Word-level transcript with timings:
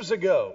years 0.00 0.10
ago 0.12 0.54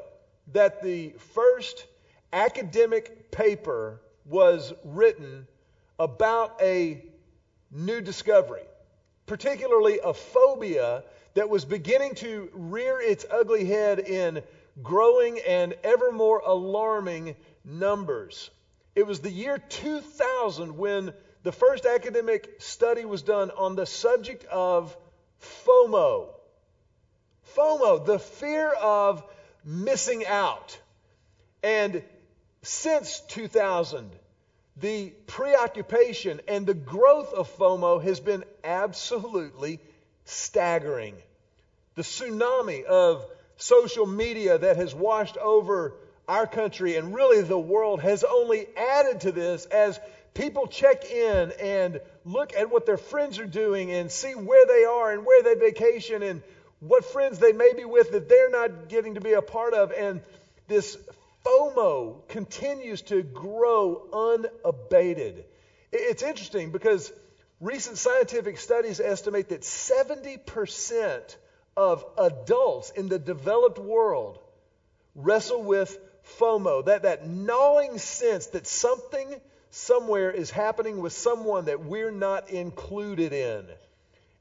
that 0.54 0.81
the 0.81 1.09
first 1.35 1.85
academic 2.34 3.30
paper 3.30 4.02
was 4.26 4.73
written 4.84 5.45
about 5.99 6.59
a 6.63 6.99
new 7.70 8.02
discovery, 8.02 8.63
particularly 9.27 9.99
a 10.04 10.16
phobia 10.16 11.04
that 11.35 11.48
was 11.48 11.63
beginning 11.63 12.16
to 12.16 12.49
rear 12.54 12.99
its 12.99 13.23
ugly 13.30 13.66
head 13.66 13.99
in 13.99 14.41
growing 14.81 15.38
and 15.48 15.76
ever 15.84 16.12
more 16.12 16.40
alarming 16.40 17.35
numbers. 17.63 18.49
It 18.96 19.05
was 19.05 19.20
the 19.20 19.30
year 19.30 19.59
2000 19.59 20.76
when 20.76 21.13
the 21.43 21.52
first 21.52 21.85
academic 21.85 22.49
study 22.57 23.05
was 23.05 23.21
done 23.21 23.52
on 23.52 23.76
the 23.76 23.85
subject 23.85 24.43
of 24.46 24.98
FOMO. 25.68 26.30
FOMO, 27.55 28.04
the 28.04 28.18
fear 28.18 28.70
of 28.70 29.23
missing 29.65 30.26
out. 30.26 30.79
And 31.63 32.03
since 32.62 33.21
2000, 33.27 34.12
the 34.77 35.09
preoccupation 35.27 36.41
and 36.48 36.65
the 36.65 36.73
growth 36.73 37.34
of 37.34 37.49
FOMO 37.57 38.03
has 38.03 38.20
been 38.20 38.43
absolutely 38.63 39.79
staggering. 40.25 41.15
The 41.95 42.01
tsunami 42.01 42.84
of 42.84 43.25
social 43.57 44.05
media 44.05 44.57
that 44.57 44.75
has 44.77 44.93
washed 44.93 45.37
over 45.37 45.93
our 46.27 46.47
country 46.47 46.95
and 46.95 47.13
really 47.13 47.41
the 47.41 47.57
world 47.57 48.01
has 48.01 48.23
only 48.23 48.68
added 48.75 49.21
to 49.21 49.31
this 49.31 49.65
as 49.65 49.99
people 50.34 50.68
check 50.68 51.09
in 51.09 51.53
and 51.62 52.01
look 52.25 52.53
at 52.53 52.70
what 52.70 52.85
their 52.85 52.97
friends 52.97 53.40
are 53.40 53.45
doing 53.45 53.91
and 53.91 54.12
see 54.12 54.34
where 54.34 54.65
they 54.65 54.84
are 54.84 55.13
and 55.13 55.25
where 55.25 55.43
they 55.43 55.55
vacation 55.55 56.21
and 56.23 56.41
what 56.79 57.05
friends 57.05 57.40
they 57.40 57.51
may 57.51 57.73
be 57.73 57.85
with 57.85 58.12
that 58.12 58.29
they're 58.29 58.49
not 58.49 58.90
getting 58.90 59.15
to 59.15 59.21
be 59.21 59.34
a 59.34 59.41
part 59.41 59.73
of. 59.73 59.91
And 59.91 60.21
this 60.68 60.98
FOMO 61.45 62.27
continues 62.27 63.01
to 63.04 63.21
grow 63.23 64.07
unabated. 64.12 65.46
It's 65.91 66.23
interesting 66.23 66.72
because 66.72 67.12
recent 67.62 67.97
scientific 67.97 68.57
studies 68.57 69.00
estimate 69.00 69.50
that 69.50 69.62
70% 69.62 71.35
of 71.78 72.06
adults 72.18 72.91
in 72.91 73.09
the 73.09 73.19
developed 73.19 73.79
world 73.79 74.40
wrestle 75.16 75.63
with 75.63 75.97
FOMO, 76.40 76.85
that, 76.85 77.03
that 77.03 77.28
gnawing 77.28 77.97
sense 77.97 78.47
that 78.47 78.68
something 78.68 79.40
somewhere 79.72 80.31
is 80.31 80.50
happening 80.50 81.00
with 81.00 81.13
someone 81.13 81.66
that 81.66 81.84
we're 81.84 82.12
not 82.12 82.50
included 82.50 83.34
in. 83.34 83.66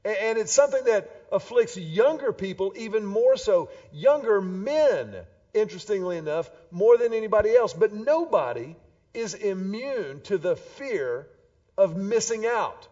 And, 0.05 0.37
it's 0.37 0.53
something 0.53 0.83
that 0.85 1.09
afflicts 1.31 1.75
younger 1.77 2.31
people 2.31 2.73
even 2.77 3.05
more 3.05 3.37
so. 3.37 3.69
Younger 3.91 4.39
men, 4.39 5.15
interestingly 5.53 6.17
enough, 6.17 6.49
more 6.69 6.97
than 6.97 7.11
anybody 7.11 7.55
else. 7.55 7.73
But 7.73 7.91
nobody 7.91 8.75
is 9.15 9.33
immune 9.33 10.21
to 10.25 10.37
the 10.37 10.55
fear 10.55 11.27
of 11.75 11.97
missing 11.97 12.45
out. 12.45 12.87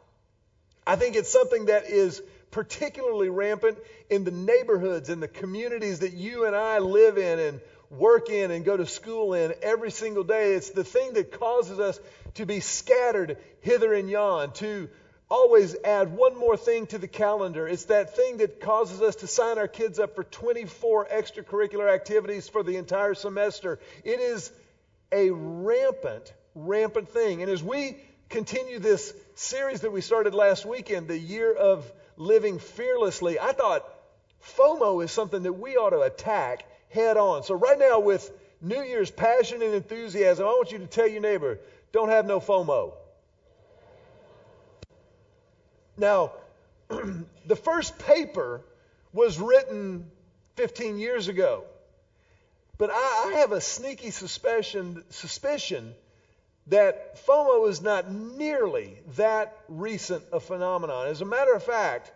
I 0.88 0.96
think 0.96 1.16
it's 1.16 1.32
something 1.32 1.66
that 1.66 1.86
is 1.86 2.22
particularly 2.50 3.30
rampant 3.30 3.78
in 4.10 4.24
the 4.24 4.32
neighborhoods 4.32 5.10
and 5.10 5.22
the 5.22 5.28
communities 5.28 6.00
that 6.00 6.14
you 6.14 6.46
and 6.46 6.56
I 6.56 6.80
live 6.80 7.18
in 7.18 7.40
and 7.40 7.62
work 7.90 8.30
in 8.30 8.50
and 8.50 8.66
go 8.66 8.76
to 8.76 8.86
school 8.88 9.34
in 9.34 9.54
every 9.62 9.92
single 9.92 10.24
day. 10.24 10.54
It's 10.54 10.72
the 10.72 10.84
thing 10.84 11.14
that 11.14 11.32
causes 11.40 11.80
us 11.80 12.00
to 12.36 12.46
be 12.46 12.60
scattered 12.60 13.38
hither 13.62 13.94
and 13.94 14.10
yon, 14.10 14.52
to 14.54 14.90
always 15.30 15.76
add 15.84 16.16
one 16.16 16.38
more 16.38 16.58
thing 16.58 16.88
to 16.88 16.98
the 16.98 17.08
calendar. 17.08 17.68
It's 17.68 17.86
that 17.86 18.16
thing 18.16 18.38
that 18.38 18.60
causes 18.60 19.02
us 19.02 19.18
to 19.18 19.28
sign 19.28 19.58
our 19.58 19.68
kids 19.68 20.00
up 20.00 20.16
for 20.16 20.24
24 20.24 21.08
extracurricular 21.08 21.92
activities 21.92 22.48
for 22.48 22.64
the 22.64 22.78
entire 22.78 23.14
semester. 23.14 23.80
It 24.04 24.20
is 24.20 24.52
a 25.12 25.30
rampant, 25.32 26.34
rampant 26.56 27.10
thing. 27.10 27.42
And 27.42 27.52
as 27.52 27.64
we 27.64 27.98
continue 28.30 28.80
this 28.80 29.14
series 29.36 29.82
that 29.82 29.92
we 29.92 30.02
started 30.02 30.34
last 30.34 30.66
weekend, 30.66 31.08
the 31.08 31.18
year 31.18 31.54
of 31.54 31.92
living 32.18 32.60
fearlessly, 32.60 33.40
I 33.40 33.54
thought 33.54 33.88
FOMO 34.58 35.04
is 35.04 35.12
something 35.12 35.44
that 35.44 35.54
we 35.54 35.78
ought 35.78 35.92
to 35.92 36.02
attack 36.02 36.66
head 36.90 37.18
on. 37.18 37.44
So, 37.44 37.56
right 37.56 37.80
now, 37.80 38.00
with 38.00 38.30
New 38.62 38.82
Year's 38.82 39.12
passion 39.12 39.62
and 39.62 39.74
enthusiasm, 39.74 40.46
I 40.46 40.50
want 40.50 40.72
you 40.72 40.80
to 40.80 40.88
tell 40.88 41.08
your 41.08 41.22
neighbor, 41.22 41.60
don't 41.92 42.10
have 42.10 42.26
no 42.26 42.40
FOMO. 42.40 42.94
Now, 45.98 46.31
the 47.46 47.56
first 47.56 47.98
paper 48.00 48.62
was 49.12 49.40
written 49.40 50.09
15 50.56 50.98
years 50.98 51.28
ago. 51.28 51.64
But 52.78 52.90
I, 52.92 53.31
I 53.34 53.38
have 53.40 53.52
a 53.52 53.62
sneaky 53.62 54.09
suspicion, 54.09 55.04
suspicion 55.09 55.94
that 56.68 57.26
FOMO 57.26 57.70
is 57.70 57.81
not 57.81 58.12
nearly 58.12 58.98
that 59.16 59.56
recent 59.68 60.24
a 60.31 60.40
phenomenon. 60.40 61.08
As 61.08 61.22
a 61.22 61.26
matter 61.26 61.54
of 61.54 61.64
fact, 61.64 62.12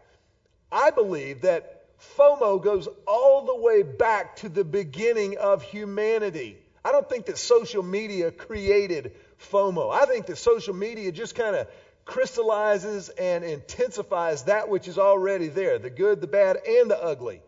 I 0.72 0.90
believe 0.90 1.42
that 1.42 1.86
FOMO 2.18 2.62
goes 2.62 2.88
all 3.06 3.46
the 3.46 3.56
way 3.56 3.84
back 3.84 4.38
to 4.38 4.50
the 4.50 4.64
beginning 4.64 5.38
of 5.38 5.64
humanity. 5.64 6.58
I 6.84 6.92
don't 6.92 7.10
think 7.10 7.26
that 7.26 7.38
social 7.38 7.84
media 7.84 8.32
created 8.32 9.16
FOMO. 9.52 9.92
I 9.92 10.06
think 10.06 10.28
that 10.28 10.38
social 10.38 10.74
media 10.74 11.12
just 11.12 11.36
kind 11.36 11.56
of 11.56 11.68
crystallizes 12.08 13.10
and 13.10 13.44
intensifies 13.44 14.44
that 14.44 14.70
which 14.70 14.88
is 14.88 14.98
already 14.98 15.50
there 15.50 15.78
the 15.78 15.90
good, 15.90 16.22
the 16.22 16.28
bad, 16.28 16.58
and 16.66 16.90
the 16.90 16.98
ugly. 17.00 17.42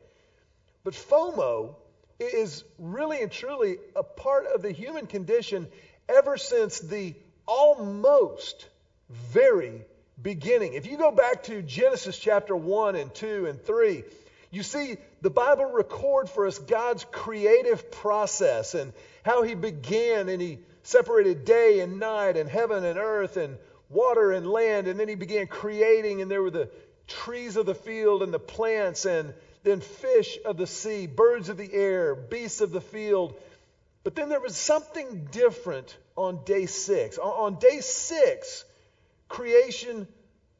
But 0.84 0.94
FOMO 0.94 1.76
is 2.20 2.64
really 2.78 3.22
and 3.22 3.32
truly 3.32 3.78
a 3.96 4.04
part 4.04 4.46
of 4.54 4.62
the 4.62 4.72
human 4.72 5.08
condition 5.08 5.68
ever 6.10 6.38
since 6.38 6.80
the 6.80 7.16
almost 7.48 8.68
very 9.10 9.86
beginning. 10.22 10.74
If 10.74 10.86
you 10.86 10.98
go 10.98 11.12
back 11.12 11.44
to 11.44 11.62
Genesis 11.62 12.20
chapter 12.20 12.56
1 12.56 12.96
and 12.98 13.14
2 13.16 13.48
and 13.48 13.64
3, 13.64 14.04
you 14.52 14.64
see 14.64 14.98
the 15.22 15.30
Bible 15.30 15.72
record 15.72 16.30
for 16.30 16.46
us 16.46 16.60
God's 16.60 17.06
creative 17.06 17.92
process 17.92 18.76
and 18.76 18.92
how 19.24 19.44
he 19.44 19.56
began 19.56 20.28
and 20.28 20.42
he 20.42 20.60
separated 20.84 21.46
day 21.46 21.80
and 21.80 22.00
night 22.00 22.36
and 22.36 22.50
heaven 22.50 22.84
and 22.84 23.00
earth 23.00 23.38
and 23.38 23.58
water 23.90 24.32
and 24.32 24.48
land 24.48 24.88
and 24.88 25.00
then 25.00 25.08
he 25.08 25.16
began 25.16 25.48
creating 25.48 26.22
and 26.22 26.30
there 26.30 26.42
were 26.42 26.52
the 26.52 26.70
trees 27.08 27.56
of 27.56 27.66
the 27.66 27.76
field 27.76 28.24
and 28.24 28.34
the 28.34 28.40
plants 28.40 29.06
and 29.06 29.34
then 29.64 29.82
fish 29.82 30.38
of 30.46 30.58
the 30.58 30.68
sea, 30.68 31.08
birds 31.08 31.50
of 31.50 31.58
the 31.58 31.74
air, 31.74 32.16
beasts 32.16 32.62
of 32.62 32.72
the 32.72 32.82
field 32.82 33.36
but 34.04 34.16
then 34.16 34.30
there 34.30 34.40
was 34.40 34.56
something 34.56 35.28
different 35.32 35.98
on 36.16 36.44
day 36.46 36.66
six. 36.66 37.18
On 37.18 37.60
day 37.60 37.82
six, 37.82 38.66
creation 39.28 40.08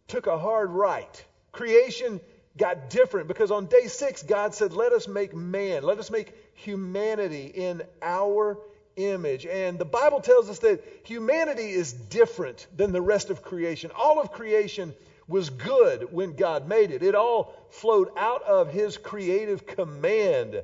took 0.08 0.28
a 0.28 0.38
hard 0.38 0.72
right. 0.72 1.26
Creation 1.52 2.20
got 2.58 2.90
different 2.90 3.28
because 3.28 3.52
on 3.52 3.68
day 3.68 3.88
six, 3.88 4.24
God 4.24 4.54
said, 4.54 4.74
Let 4.74 4.92
us 4.92 5.08
make 5.08 5.34
man, 5.34 5.84
let 5.84 6.00
us 6.00 6.12
make 6.12 6.34
humanity 6.56 7.46
in 7.46 7.82
our 8.02 8.60
image. 9.08 9.46
And 9.46 9.80
the 9.80 9.86
Bible 9.86 10.22
tells 10.22 10.50
us 10.50 10.60
that 10.60 10.84
humanity 11.04 11.70
is 11.70 11.94
different 11.94 12.66
than 12.76 12.92
the 12.92 13.02
rest 13.02 13.30
of 13.30 13.42
creation. 13.42 13.92
All 13.96 14.20
of 14.20 14.32
creation 14.32 14.94
was 15.28 15.50
good 15.50 16.12
when 16.12 16.36
God 16.36 16.68
made 16.68 16.92
it, 16.92 17.04
it 17.04 17.16
all 17.16 17.54
flowed 17.70 18.10
out 18.18 18.42
of 18.44 18.72
His 18.72 18.98
creative 18.98 19.66
command. 19.66 20.62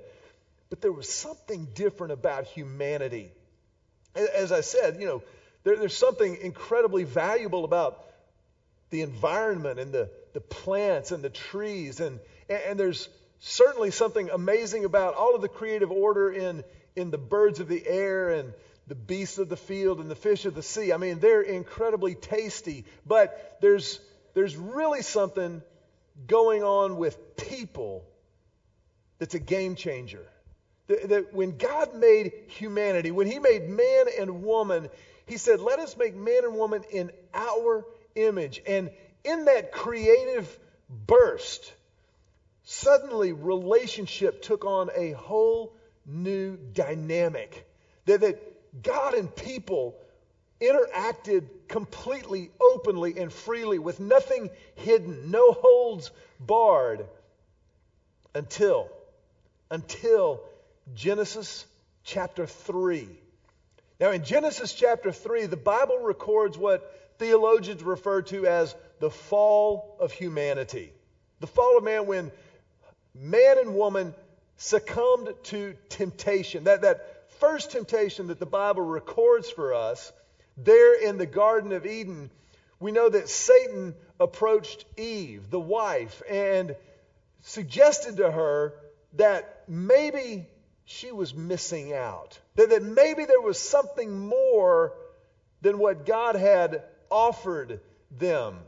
But 0.70 0.82
there 0.82 0.92
was 0.92 1.08
something 1.08 1.68
different 1.76 2.14
about 2.14 2.46
humanity. 2.46 3.32
As 4.16 4.52
I 4.52 4.62
said, 4.62 5.00
you 5.00 5.06
know, 5.06 5.24
there, 5.64 5.76
there's 5.76 5.96
something 5.96 6.38
incredibly 6.42 7.04
valuable 7.04 7.64
about 7.64 8.04
the 8.90 9.02
environment 9.02 9.80
and 9.80 9.92
the, 9.92 10.10
the 10.34 10.42
plants 10.42 11.12
and 11.12 11.24
the 11.24 11.30
trees. 11.30 12.00
And, 12.00 12.20
and 12.50 12.80
there's 12.80 13.10
certainly 13.40 13.92
something 13.92 14.30
amazing 14.30 14.86
about 14.86 15.14
all 15.16 15.36
of 15.36 15.42
the 15.42 15.48
creative 15.48 15.92
order 15.92 16.32
in, 16.32 16.64
in 16.96 17.12
the 17.12 17.18
birds 17.18 17.60
of 17.60 17.68
the 17.68 17.86
air 17.86 18.30
and 18.30 18.54
the 18.88 18.96
beasts 18.96 19.38
of 19.38 19.50
the 19.50 19.58
field 19.58 20.00
and 20.00 20.10
the 20.10 20.16
fish 20.16 20.46
of 20.46 20.54
the 20.54 20.64
sea. 20.64 20.94
I 20.94 20.98
mean, 20.98 21.20
they're 21.20 21.42
incredibly 21.42 22.16
tasty. 22.16 22.86
But 23.06 23.58
there's, 23.62 24.00
there's 24.34 24.56
really 24.56 25.02
something 25.02 25.62
going 26.28 26.64
on 26.64 26.98
with 26.98 27.36
people 27.36 28.06
that's 29.18 29.34
a 29.34 29.40
game 29.40 29.76
changer. 29.76 30.26
That, 30.88 31.10
that 31.10 31.34
when 31.34 31.58
God 31.58 31.96
made 31.96 32.34
humanity, 32.48 33.12
when 33.12 33.28
He 33.28 33.40
made 33.40 33.68
man 33.68 34.06
and 34.20 34.44
woman, 34.44 34.90
He 35.26 35.38
said, 35.38 35.60
Let 35.60 35.80
us 35.80 35.98
make 35.98 36.16
man 36.16 36.44
and 36.44 36.56
woman 36.56 36.84
in 36.92 37.12
our 37.34 37.86
image. 38.14 38.62
And 38.68 38.92
in 39.24 39.46
that 39.46 39.72
creative 39.72 40.60
burst, 41.08 41.74
suddenly 42.64 43.34
relationship 43.34 44.44
took 44.44 44.64
on 44.64 44.90
a 44.96 45.12
whole 45.12 45.75
new 46.06 46.58
dynamic. 46.58 47.68
That, 48.06 48.22
that 48.22 48.84
God 48.84 49.14
and 49.14 49.34
people 49.36 49.96
interacted 50.62 51.46
completely, 51.68 52.52
openly, 52.62 53.18
and 53.18 53.32
freely 53.32 53.80
with 53.80 54.00
nothing 54.00 54.50
hidden, 54.76 55.32
no 55.32 55.52
holds 55.52 56.12
barred 56.40 57.06
until 58.34 58.90
until 59.72 60.42
Genesis 60.94 61.66
chapter 62.04 62.46
3. 62.46 63.10
Now, 64.00 64.12
in 64.12 64.24
Genesis 64.24 64.74
chapter 64.74 65.12
3, 65.12 65.48
the 65.48 65.58
Bible 65.58 66.00
records 66.00 66.58
what 66.58 67.16
theologians 67.18 67.82
refer 67.82 68.22
to 68.24 68.46
as 68.46 68.76
the 69.00 69.10
fall 69.10 69.98
of 70.00 70.12
humanity. 70.12 70.92
The 71.40 71.48
fall 71.48 71.78
of 71.78 71.84
man 71.84 72.06
when 72.06 72.32
man 73.14 73.58
and 73.58 73.76
woman 73.76 74.14
succumbed 74.58 75.34
to 75.44 75.76
temptation. 75.90 76.66
That, 76.66 76.82
that 76.82 77.32
first 77.40 77.72
temptation 77.72 78.28
that 78.28 78.40
the 78.40 78.46
Bible 78.46 78.84
records 78.84 79.50
for 79.50 79.74
us 79.74 80.12
there 80.58 80.96
in 80.96 81.18
the 81.18 81.26
Garden 81.26 81.72
of 81.74 81.86
Eden, 81.86 82.30
we 82.80 82.92
know 82.92 83.10
that 83.10 83.30
Satan 83.30 83.96
approached 84.20 84.86
Eve, 84.98 85.50
the 85.50 85.60
wife, 85.60 86.22
and 86.30 86.76
suggested 87.42 88.18
to 88.18 88.32
her 88.32 88.74
that 89.14 89.64
maybe 89.68 90.48
she 90.86 91.12
was 91.12 91.34
missing 91.34 91.94
out. 91.94 92.40
That, 92.56 92.70
that 92.70 92.84
maybe 92.84 93.26
there 93.26 93.42
was 93.42 93.60
something 93.60 94.28
more 94.28 94.94
than 95.62 95.80
what 95.80 96.06
God 96.06 96.36
had 96.36 96.84
offered 97.10 97.80
them. 98.12 98.60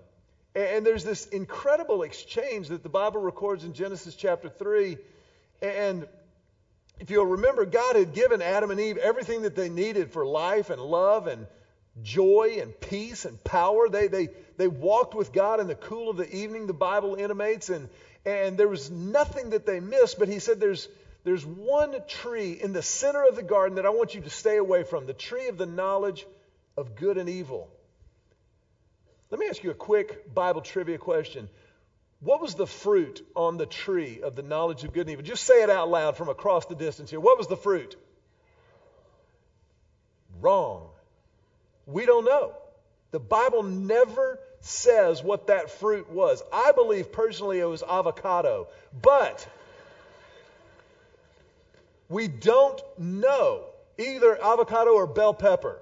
And, 0.56 0.66
and 0.66 0.86
there's 0.86 1.04
this 1.04 1.28
incredible 1.28 2.04
exchange 2.04 2.70
that 2.70 2.84
the 2.84 2.90
Bible 2.90 3.22
records 3.22 3.64
in 3.64 3.74
Genesis 3.74 4.16
chapter 4.16 4.50
3. 4.50 4.98
And 5.62 6.08
if 7.00 7.12
you'll 7.12 7.26
remember, 7.26 7.66
God 7.66 7.96
had 7.96 8.14
given 8.14 8.42
Adam 8.42 8.72
and 8.72 8.80
Eve 8.80 8.98
everything 8.98 9.44
that 9.44 9.56
they 9.56 9.70
needed 9.70 10.12
for 10.12 10.26
life 10.26 10.70
and 10.70 10.82
love 10.82 11.28
and 11.28 11.48
joy 12.02 12.58
and 12.62 12.80
peace 12.80 13.26
and 13.26 13.44
power. 13.44 13.90
They, 13.90 14.08
they, 14.08 14.30
they 14.58 14.68
walked 14.68 15.16
with 15.16 15.32
God 15.32 15.60
in 15.60 15.68
the 15.68 15.76
cool 15.76 16.10
of 16.10 16.18
the 16.18 16.36
evening, 16.36 16.68
the 16.68 16.74
Bible 16.74 17.16
intimates, 17.16 17.70
and, 17.70 17.90
and 18.26 18.58
there 18.58 18.68
was 18.68 18.92
nothing 18.92 19.52
that 19.52 19.66
they 19.66 19.80
missed. 19.80 20.20
But 20.20 20.28
he 20.28 20.40
said, 20.40 20.60
there's, 20.60 20.88
there's 21.24 21.46
one 21.46 21.96
tree 22.08 22.54
in 22.54 22.74
the 22.74 22.84
center 22.84 23.24
of 23.26 23.36
the 23.36 23.44
garden 23.44 23.76
that 23.76 23.86
I 23.86 23.90
want 23.90 24.16
you 24.16 24.22
to 24.22 24.30
stay 24.30 24.58
away 24.58 24.84
from 24.84 25.06
the 25.06 25.14
tree 25.14 25.48
of 25.48 25.58
the 25.58 25.66
knowledge 25.66 26.26
of 26.76 26.96
good 26.96 27.18
and 27.18 27.30
evil. 27.30 27.70
Let 29.30 29.40
me 29.40 29.48
ask 29.48 29.64
you 29.64 29.72
a 29.72 29.76
quick 29.76 30.34
Bible 30.34 30.62
trivia 30.62 30.98
question. 30.98 31.50
What 32.20 32.42
was 32.42 32.56
the 32.56 32.66
fruit 32.66 33.26
on 33.36 33.58
the 33.58 33.66
tree 33.66 34.22
of 34.22 34.36
the 34.36 34.42
knowledge 34.42 34.84
of 34.84 34.94
good 34.94 35.02
and 35.02 35.12
evil? 35.12 35.24
Just 35.24 35.44
say 35.44 35.62
it 35.62 35.70
out 35.70 35.90
loud 35.90 36.18
from 36.18 36.30
across 36.30 36.66
the 36.66 36.76
distance 36.76 37.10
here. 37.10 37.20
What 37.20 37.38
was 37.38 37.48
the 37.48 37.58
fruit? 37.58 37.96
Wrong. 40.42 40.90
We 41.86 42.06
don't 42.06 42.26
know. 42.26 42.54
The 43.12 43.20
Bible 43.20 43.64
never 43.64 44.40
says 44.60 45.24
what 45.24 45.48
that 45.48 45.70
fruit 45.70 46.10
was. 46.10 46.42
I 46.52 46.72
believe 46.72 47.12
personally 47.12 47.60
it 47.60 47.66
was 47.66 47.84
avocado, 47.84 48.68
but 49.02 49.48
we 52.10 52.28
don't 52.28 52.82
know 52.98 53.64
either 53.98 54.42
avocado 54.44 54.92
or 54.92 55.08
bell 55.08 55.34
pepper. 55.34 55.80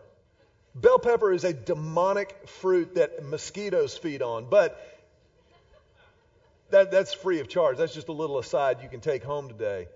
Bell 0.76 1.00
pepper 1.00 1.31
is 1.31 1.46
a 1.46 1.54
demonic 1.54 2.48
fruit 2.48 2.96
that 2.96 3.24
mosquitoes 3.24 3.98
feed 3.98 4.22
on, 4.22 4.48
but 4.50 4.94
that, 6.72 6.92
that's 6.92 7.14
free 7.14 7.40
of 7.40 7.48
charge. 7.48 7.78
That's 7.78 7.94
just 7.94 8.08
a 8.08 8.14
little 8.14 8.40
aside 8.40 8.82
you 8.82 8.90
can 8.90 9.02
take 9.02 9.24
home 9.24 9.48
today. 9.48 9.88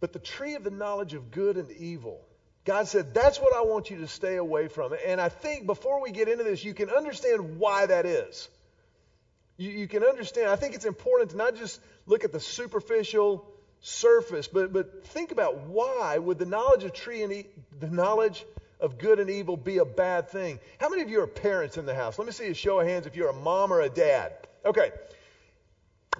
But 0.00 0.12
the 0.12 0.18
tree 0.18 0.54
of 0.54 0.64
the 0.64 0.70
knowledge 0.70 1.14
of 1.14 1.30
good 1.30 1.56
and 1.56 1.70
evil 1.70 2.20
God 2.64 2.88
said, 2.88 3.12
That's 3.12 3.38
what 3.38 3.54
I 3.54 3.62
want 3.62 3.90
you 3.90 3.98
to 3.98 4.08
stay 4.08 4.36
away 4.36 4.68
from. 4.68 4.94
And 5.06 5.20
I 5.20 5.28
think 5.28 5.66
before 5.66 6.02
we 6.02 6.10
get 6.10 6.28
into 6.28 6.44
this, 6.44 6.64
you 6.64 6.74
can 6.74 6.90
understand 6.90 7.58
why 7.58 7.86
that 7.86 8.06
is. 8.06 8.48
You, 9.56 9.70
you, 9.70 9.86
can 9.86 10.02
understand. 10.02 10.48
I 10.48 10.56
think 10.56 10.74
it's 10.74 10.84
important 10.84 11.30
to 11.30 11.36
not 11.36 11.56
just 11.56 11.80
look 12.06 12.24
at 12.24 12.32
the 12.32 12.40
superficial 12.40 13.46
surface, 13.80 14.48
but, 14.48 14.72
but 14.72 15.06
think 15.08 15.30
about 15.30 15.66
why 15.66 16.18
would 16.18 16.38
the 16.38 16.46
knowledge 16.46 16.84
of 16.84 16.92
tree 16.92 17.22
and 17.22 17.32
e- 17.32 17.46
the 17.78 17.90
knowledge 17.90 18.44
of 18.80 18.98
good 18.98 19.20
and 19.20 19.30
evil 19.30 19.56
be 19.56 19.78
a 19.78 19.84
bad 19.84 20.30
thing? 20.30 20.58
How 20.80 20.88
many 20.88 21.02
of 21.02 21.10
you 21.10 21.20
are 21.20 21.26
parents 21.26 21.76
in 21.76 21.86
the 21.86 21.94
house? 21.94 22.18
Let 22.18 22.26
me 22.26 22.32
see 22.32 22.48
a 22.48 22.54
show 22.54 22.80
of 22.80 22.88
hands 22.88 23.06
if 23.06 23.14
you're 23.14 23.28
a 23.28 23.34
mom 23.34 23.72
or 23.72 23.80
a 23.80 23.90
dad. 23.90 24.32
Okay. 24.64 24.90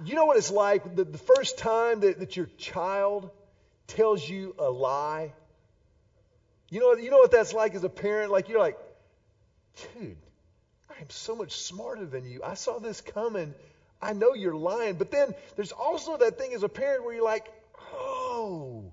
You 0.03 0.15
know 0.15 0.25
what 0.25 0.37
it's 0.37 0.51
like 0.51 0.95
the, 0.95 1.03
the 1.03 1.17
first 1.17 1.57
time 1.57 2.01
that, 2.01 2.19
that 2.19 2.35
your 2.35 2.47
child 2.57 3.31
tells 3.87 4.27
you 4.27 4.55
a 4.59 4.69
lie? 4.69 5.33
You 6.69 6.79
know, 6.79 6.95
you 6.95 7.11
know 7.11 7.17
what 7.17 7.31
that's 7.31 7.53
like 7.53 7.75
as 7.75 7.83
a 7.83 7.89
parent? 7.89 8.31
Like, 8.31 8.49
you're 8.49 8.59
like, 8.59 8.77
dude, 9.97 10.17
I 10.89 11.01
am 11.01 11.09
so 11.09 11.35
much 11.35 11.53
smarter 11.53 12.05
than 12.05 12.25
you. 12.25 12.41
I 12.43 12.55
saw 12.55 12.79
this 12.79 13.01
coming. 13.01 13.53
I 14.01 14.13
know 14.13 14.33
you're 14.33 14.55
lying. 14.55 14.95
But 14.95 15.11
then 15.11 15.33
there's 15.55 15.71
also 15.71 16.17
that 16.17 16.37
thing 16.37 16.53
as 16.53 16.63
a 16.63 16.69
parent 16.69 17.05
where 17.05 17.13
you're 17.13 17.23
like, 17.23 17.45
oh, 17.93 18.91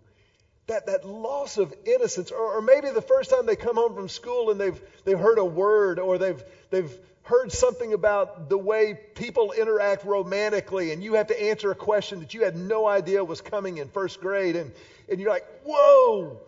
that, 0.69 0.87
that 0.87 1.07
loss 1.07 1.59
of 1.59 1.75
innocence. 1.85 2.31
Or, 2.31 2.59
or 2.59 2.63
maybe 2.63 2.91
the 2.91 3.03
first 3.03 3.31
time 3.31 3.47
they 3.47 3.57
come 3.57 3.77
home 3.77 3.95
from 3.95 4.09
school 4.09 4.51
and 4.51 4.61
they've, 4.61 4.81
they've 5.05 5.19
heard 5.19 5.39
a 5.39 5.45
word 5.45 5.99
or 5.99 6.19
they've, 6.19 6.43
they've 6.71 6.93
heard 7.25 7.53
something 7.53 7.93
about 7.93 8.49
the 8.49 8.59
way 8.59 8.99
people 9.15 9.53
interact 9.53 10.05
romantically 10.05 10.93
and 10.93 11.03
you 11.03 11.15
have 11.15 11.29
to 11.29 11.43
answer 11.43 11.71
a 11.71 11.75
question 11.75 12.21
that 12.21 12.35
you 12.35 12.43
had 12.45 12.57
no 12.57 12.87
idea 12.87 13.25
was 13.25 13.41
coming 13.41 13.79
in 13.79 13.89
first 13.89 14.21
grade. 14.21 14.57
And, 14.57 14.73
and 15.09 15.21
you're 15.21 15.31
like, 15.31 15.47
whoa 15.65 16.41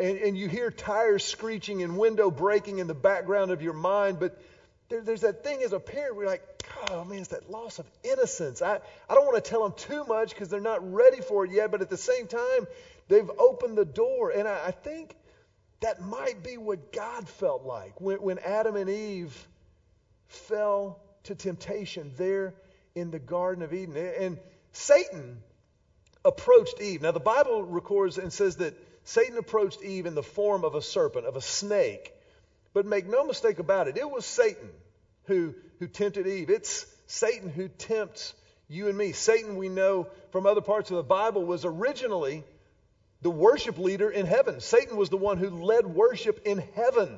and, 0.00 0.18
and 0.18 0.36
you 0.38 0.48
hear 0.48 0.70
tires 0.70 1.24
screeching 1.24 1.82
and 1.82 1.96
window 1.96 2.30
breaking 2.30 2.78
in 2.78 2.86
the 2.86 2.94
background 2.94 3.50
of 3.50 3.62
your 3.62 3.72
mind, 3.72 4.18
but 4.18 4.38
there, 4.88 5.00
there's 5.00 5.22
that 5.22 5.42
thing 5.42 5.62
as 5.62 5.72
a 5.72 5.80
parent 5.80 6.16
you're 6.16 6.26
like, 6.26 6.42
oh 6.90 7.04
man, 7.04 7.20
it's 7.20 7.28
that 7.28 7.50
loss 7.50 7.78
of 7.78 7.86
innocence. 8.02 8.62
I, 8.62 8.80
I 9.08 9.14
don't 9.14 9.24
want 9.24 9.42
to 9.42 9.48
tell 9.48 9.62
them 9.62 9.74
too 9.76 10.04
much 10.04 10.30
because 10.30 10.48
they're 10.48 10.60
not 10.60 10.92
ready 10.92 11.20
for 11.20 11.44
it 11.44 11.50
yet, 11.50 11.70
but 11.70 11.80
at 11.80 11.90
the 11.90 11.96
same 11.96 12.26
time, 12.26 12.66
they've 13.08 13.30
opened 13.38 13.78
the 13.78 13.84
door. 13.84 14.30
And 14.30 14.46
I, 14.46 14.66
I 14.66 14.70
think 14.72 15.14
that 15.84 16.00
might 16.00 16.42
be 16.42 16.56
what 16.56 16.92
God 16.92 17.28
felt 17.28 17.62
like 17.64 18.00
when, 18.00 18.16
when 18.16 18.38
Adam 18.38 18.74
and 18.74 18.88
Eve 18.88 19.36
fell 20.28 20.98
to 21.24 21.34
temptation 21.34 22.10
there 22.16 22.54
in 22.94 23.10
the 23.10 23.18
Garden 23.18 23.62
of 23.62 23.74
Eden. 23.74 23.94
And 23.94 24.38
Satan 24.72 25.42
approached 26.24 26.80
Eve. 26.80 27.02
Now, 27.02 27.10
the 27.10 27.20
Bible 27.20 27.62
records 27.64 28.16
and 28.16 28.32
says 28.32 28.56
that 28.56 28.74
Satan 29.04 29.36
approached 29.36 29.82
Eve 29.82 30.06
in 30.06 30.14
the 30.14 30.22
form 30.22 30.64
of 30.64 30.74
a 30.74 30.80
serpent, 30.80 31.26
of 31.26 31.36
a 31.36 31.42
snake. 31.42 32.14
But 32.72 32.86
make 32.86 33.06
no 33.06 33.26
mistake 33.26 33.58
about 33.58 33.86
it, 33.86 33.98
it 33.98 34.10
was 34.10 34.24
Satan 34.24 34.70
who, 35.24 35.54
who 35.80 35.86
tempted 35.86 36.26
Eve. 36.26 36.48
It's 36.48 36.86
Satan 37.08 37.50
who 37.50 37.68
tempts 37.68 38.32
you 38.68 38.88
and 38.88 38.96
me. 38.96 39.12
Satan, 39.12 39.56
we 39.56 39.68
know 39.68 40.08
from 40.30 40.46
other 40.46 40.62
parts 40.62 40.90
of 40.90 40.96
the 40.96 41.02
Bible, 41.02 41.44
was 41.44 41.66
originally 41.66 42.42
the 43.24 43.30
worship 43.30 43.78
leader 43.78 44.10
in 44.10 44.26
heaven. 44.26 44.60
Satan 44.60 44.98
was 44.98 45.08
the 45.08 45.16
one 45.16 45.38
who 45.38 45.48
led 45.48 45.86
worship 45.86 46.42
in 46.44 46.62
heaven 46.74 47.16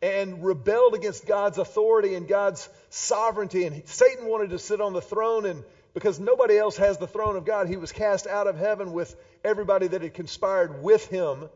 and 0.00 0.44
rebelled 0.44 0.94
against 0.94 1.26
God's 1.26 1.58
authority 1.58 2.14
and 2.14 2.28
God's 2.28 2.68
sovereignty. 2.90 3.64
And 3.64 3.82
Satan 3.88 4.26
wanted 4.26 4.50
to 4.50 4.58
sit 4.60 4.80
on 4.80 4.92
the 4.92 5.02
throne, 5.02 5.46
and 5.46 5.64
because 5.94 6.20
nobody 6.20 6.56
else 6.56 6.76
has 6.76 6.96
the 6.98 7.08
throne 7.08 7.34
of 7.34 7.44
God, 7.44 7.66
he 7.66 7.76
was 7.76 7.90
cast 7.90 8.28
out 8.28 8.46
of 8.46 8.56
heaven 8.56 8.92
with 8.92 9.16
everybody 9.42 9.88
that 9.88 10.02
had 10.02 10.14
conspired 10.14 10.80
with 10.80 11.04
him. 11.08 11.48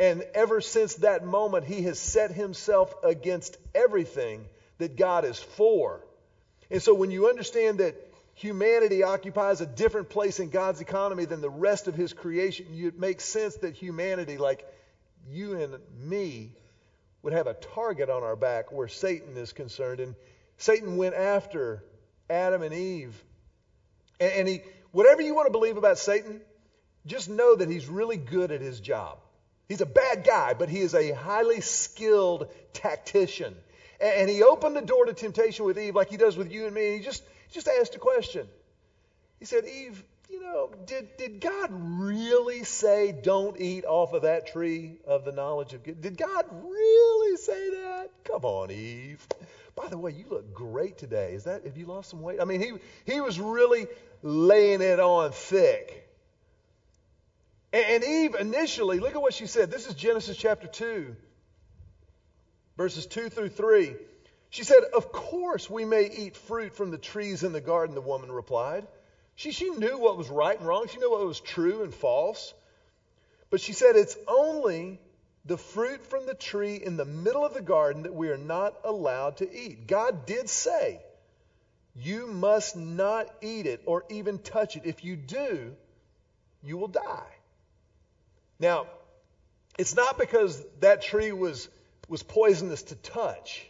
And 0.00 0.24
ever 0.34 0.60
since 0.60 0.96
that 0.96 1.24
moment, 1.24 1.66
he 1.66 1.82
has 1.82 2.00
set 2.00 2.32
himself 2.32 2.92
against 3.04 3.56
everything 3.76 4.44
that 4.78 4.96
God 4.96 5.24
is 5.24 5.38
for. 5.38 6.04
And 6.68 6.82
so 6.82 6.94
when 6.94 7.12
you 7.12 7.28
understand 7.28 7.78
that 7.78 7.94
humanity 8.38 9.02
occupies 9.02 9.60
a 9.60 9.66
different 9.66 10.10
place 10.10 10.38
in 10.38 10.50
God's 10.50 10.80
economy 10.80 11.24
than 11.24 11.40
the 11.40 11.50
rest 11.50 11.88
of 11.88 11.94
his 11.94 12.12
creation, 12.12 12.66
it 12.70 12.98
makes 12.98 13.24
sense 13.24 13.56
that 13.56 13.74
humanity, 13.74 14.38
like 14.38 14.64
you 15.28 15.54
and 15.54 15.74
me, 16.00 16.52
would 17.22 17.32
have 17.32 17.48
a 17.48 17.54
target 17.54 18.08
on 18.08 18.22
our 18.22 18.36
back 18.36 18.70
where 18.70 18.86
Satan 18.86 19.36
is 19.36 19.52
concerned. 19.52 19.98
And 19.98 20.14
Satan 20.56 20.96
went 20.96 21.16
after 21.16 21.82
Adam 22.30 22.62
and 22.62 22.72
Eve. 22.72 23.20
And, 24.20 24.46
he, 24.46 24.62
whatever 24.92 25.20
you 25.20 25.34
want 25.34 25.46
to 25.46 25.52
believe 25.52 25.76
about 25.76 25.98
Satan, 25.98 26.40
just 27.06 27.28
know 27.28 27.56
that 27.56 27.68
he's 27.68 27.88
really 27.88 28.16
good 28.16 28.52
at 28.52 28.60
his 28.60 28.78
job. 28.78 29.18
He's 29.68 29.80
a 29.80 29.86
bad 29.86 30.24
guy, 30.24 30.54
but 30.54 30.68
he 30.68 30.78
is 30.78 30.94
a 30.94 31.10
highly 31.10 31.60
skilled 31.60 32.48
tactician. 32.72 33.56
And 34.00 34.30
he 34.30 34.44
opened 34.44 34.76
the 34.76 34.82
door 34.82 35.06
to 35.06 35.12
temptation 35.12 35.64
with 35.64 35.76
Eve 35.76 35.96
like 35.96 36.08
he 36.08 36.16
does 36.16 36.36
with 36.36 36.52
you 36.52 36.66
and 36.66 36.74
me. 36.74 36.86
And 36.86 36.98
he 37.00 37.04
just, 37.04 37.24
just 37.52 37.68
asked 37.68 37.94
a 37.94 37.98
question. 37.98 38.46
He 39.38 39.44
said, 39.44 39.64
Eve, 39.64 40.02
you 40.30 40.42
know, 40.42 40.70
did, 40.86 41.16
did 41.16 41.40
God 41.40 41.70
really 41.70 42.64
say 42.64 43.12
don't 43.12 43.58
eat 43.60 43.84
off 43.84 44.12
of 44.12 44.22
that 44.22 44.48
tree 44.48 44.98
of 45.06 45.24
the 45.24 45.32
knowledge 45.32 45.72
of 45.72 45.82
good? 45.82 46.00
Did 46.00 46.16
God 46.16 46.44
really 46.62 47.36
say 47.36 47.70
that? 47.70 48.10
Come 48.24 48.44
on, 48.44 48.70
Eve. 48.70 49.26
By 49.74 49.88
the 49.88 49.96
way, 49.96 50.12
you 50.12 50.26
look 50.28 50.52
great 50.52 50.98
today. 50.98 51.32
Is 51.34 51.44
that 51.44 51.64
have 51.64 51.76
you 51.76 51.86
lost 51.86 52.10
some 52.10 52.20
weight? 52.20 52.40
I 52.40 52.44
mean, 52.44 52.60
he 52.60 52.72
he 53.10 53.20
was 53.20 53.38
really 53.38 53.86
laying 54.22 54.82
it 54.82 54.98
on 54.98 55.30
thick. 55.30 56.08
And 57.72 58.02
Eve 58.02 58.34
initially, 58.34 58.98
look 58.98 59.14
at 59.14 59.20
what 59.20 59.34
she 59.34 59.46
said. 59.46 59.70
This 59.70 59.86
is 59.86 59.94
Genesis 59.94 60.36
chapter 60.36 60.66
2, 60.66 61.14
verses 62.78 63.06
2 63.06 63.28
through 63.28 63.50
3. 63.50 63.94
She 64.50 64.64
said, 64.64 64.82
Of 64.94 65.12
course 65.12 65.68
we 65.68 65.84
may 65.84 66.10
eat 66.10 66.36
fruit 66.36 66.74
from 66.74 66.90
the 66.90 66.98
trees 66.98 67.42
in 67.42 67.52
the 67.52 67.60
garden, 67.60 67.94
the 67.94 68.00
woman 68.00 68.32
replied. 68.32 68.86
She, 69.34 69.52
she 69.52 69.70
knew 69.70 69.98
what 69.98 70.16
was 70.16 70.28
right 70.28 70.58
and 70.58 70.66
wrong. 70.66 70.88
She 70.88 70.98
knew 70.98 71.10
what 71.10 71.24
was 71.24 71.40
true 71.40 71.82
and 71.82 71.94
false. 71.94 72.54
But 73.50 73.60
she 73.60 73.72
said, 73.72 73.96
It's 73.96 74.16
only 74.26 75.00
the 75.44 75.58
fruit 75.58 76.04
from 76.04 76.26
the 76.26 76.34
tree 76.34 76.76
in 76.76 76.96
the 76.96 77.04
middle 77.04 77.44
of 77.44 77.54
the 77.54 77.62
garden 77.62 78.02
that 78.02 78.14
we 78.14 78.30
are 78.30 78.36
not 78.36 78.74
allowed 78.84 79.38
to 79.38 79.50
eat. 79.50 79.86
God 79.86 80.26
did 80.26 80.48
say, 80.48 81.00
You 81.94 82.26
must 82.26 82.76
not 82.76 83.28
eat 83.40 83.66
it 83.66 83.82
or 83.86 84.04
even 84.10 84.38
touch 84.38 84.76
it. 84.76 84.82
If 84.84 85.04
you 85.04 85.16
do, 85.16 85.74
you 86.62 86.76
will 86.76 86.88
die. 86.88 87.32
Now, 88.58 88.86
it's 89.78 89.94
not 89.94 90.18
because 90.18 90.62
that 90.80 91.02
tree 91.02 91.32
was, 91.32 91.68
was 92.08 92.22
poisonous 92.22 92.82
to 92.84 92.96
touch. 92.96 93.67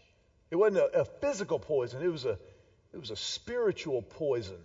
It 0.51 0.57
wasn't 0.57 0.79
a, 0.79 1.01
a 1.01 1.05
physical 1.05 1.59
poison, 1.59 2.03
it 2.03 2.13
was 2.13 2.25
a, 2.25 2.39
it 2.93 2.99
was 2.99 3.11
a 3.11 3.17
spiritual 3.17 4.03
poison. 4.03 4.59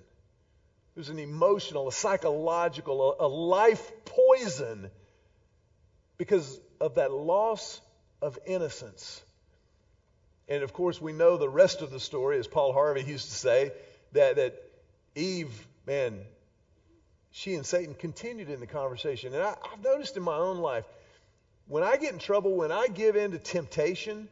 It 0.95 0.99
was 0.99 1.09
an 1.09 1.19
emotional, 1.19 1.87
a 1.87 1.91
psychological, 1.91 3.15
a, 3.19 3.25
a 3.25 3.27
life 3.27 3.91
poison 4.05 4.91
because 6.17 6.59
of 6.79 6.95
that 6.95 7.11
loss 7.11 7.81
of 8.21 8.37
innocence. 8.45 9.21
And 10.47 10.61
of 10.61 10.71
course, 10.71 11.01
we 11.01 11.11
know 11.11 11.37
the 11.37 11.49
rest 11.49 11.81
of 11.81 11.89
the 11.89 11.99
story, 11.99 12.37
as 12.37 12.47
Paul 12.47 12.73
Harvey 12.73 13.01
used 13.01 13.29
to 13.29 13.35
say, 13.35 13.71
that, 14.11 14.35
that 14.35 14.61
Eve, 15.15 15.67
man, 15.87 16.19
she 17.31 17.55
and 17.55 17.65
Satan 17.65 17.95
continued 17.95 18.49
in 18.49 18.59
the 18.59 18.67
conversation. 18.67 19.33
And 19.33 19.41
I, 19.41 19.55
I've 19.71 19.83
noticed 19.83 20.15
in 20.15 20.23
my 20.23 20.35
own 20.35 20.57
life, 20.57 20.85
when 21.67 21.81
I 21.81 21.97
get 21.97 22.13
in 22.13 22.19
trouble, 22.19 22.55
when 22.55 22.71
I 22.71 22.87
give 22.87 23.15
in 23.15 23.31
to 23.31 23.39
temptation, 23.39 24.27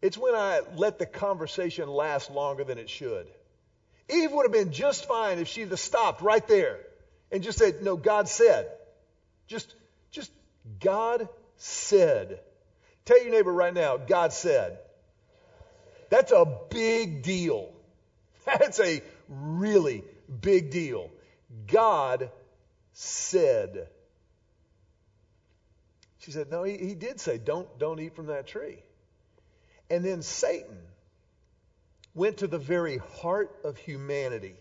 it's 0.00 0.16
when 0.16 0.34
I 0.34 0.60
let 0.76 0.98
the 0.98 1.06
conversation 1.06 1.88
last 1.88 2.30
longer 2.30 2.64
than 2.64 2.78
it 2.78 2.88
should. 2.88 3.26
Eve 4.08 4.32
would 4.32 4.44
have 4.44 4.52
been 4.52 4.72
just 4.72 5.06
fine 5.06 5.38
if 5.38 5.48
she'd 5.48 5.68
have 5.68 5.80
stopped 5.80 6.22
right 6.22 6.46
there 6.46 6.78
and 7.30 7.42
just 7.42 7.58
said, 7.58 7.82
No, 7.82 7.96
God 7.96 8.28
said. 8.28 8.70
Just, 9.46 9.74
just 10.10 10.30
God 10.80 11.28
said. 11.56 12.40
Tell 13.04 13.20
your 13.22 13.32
neighbor 13.32 13.52
right 13.52 13.74
now, 13.74 13.96
God 13.96 14.32
said. 14.32 14.78
That's 16.10 16.32
a 16.32 16.46
big 16.70 17.22
deal. 17.22 17.70
That's 18.46 18.80
a 18.80 19.02
really 19.28 20.04
big 20.40 20.70
deal. 20.70 21.10
God 21.66 22.30
said. 22.92 23.88
She 26.20 26.30
said, 26.30 26.50
No, 26.50 26.62
he, 26.62 26.76
he 26.76 26.94
did 26.94 27.20
say, 27.20 27.38
don't, 27.38 27.78
don't 27.78 28.00
eat 28.00 28.14
from 28.14 28.26
that 28.26 28.46
tree. 28.46 28.78
And 29.90 30.04
then 30.04 30.22
Satan 30.22 30.78
went 32.14 32.38
to 32.38 32.46
the 32.46 32.58
very 32.58 32.98
heart 32.98 33.54
of 33.64 33.76
humanity. 33.78 34.54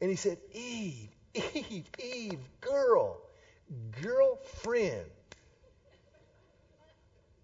And 0.00 0.10
he 0.10 0.16
said, 0.16 0.38
Eve, 0.52 1.08
Eve, 1.34 1.90
Eve, 2.02 2.40
girl, 2.60 3.20
girlfriend. 4.02 5.04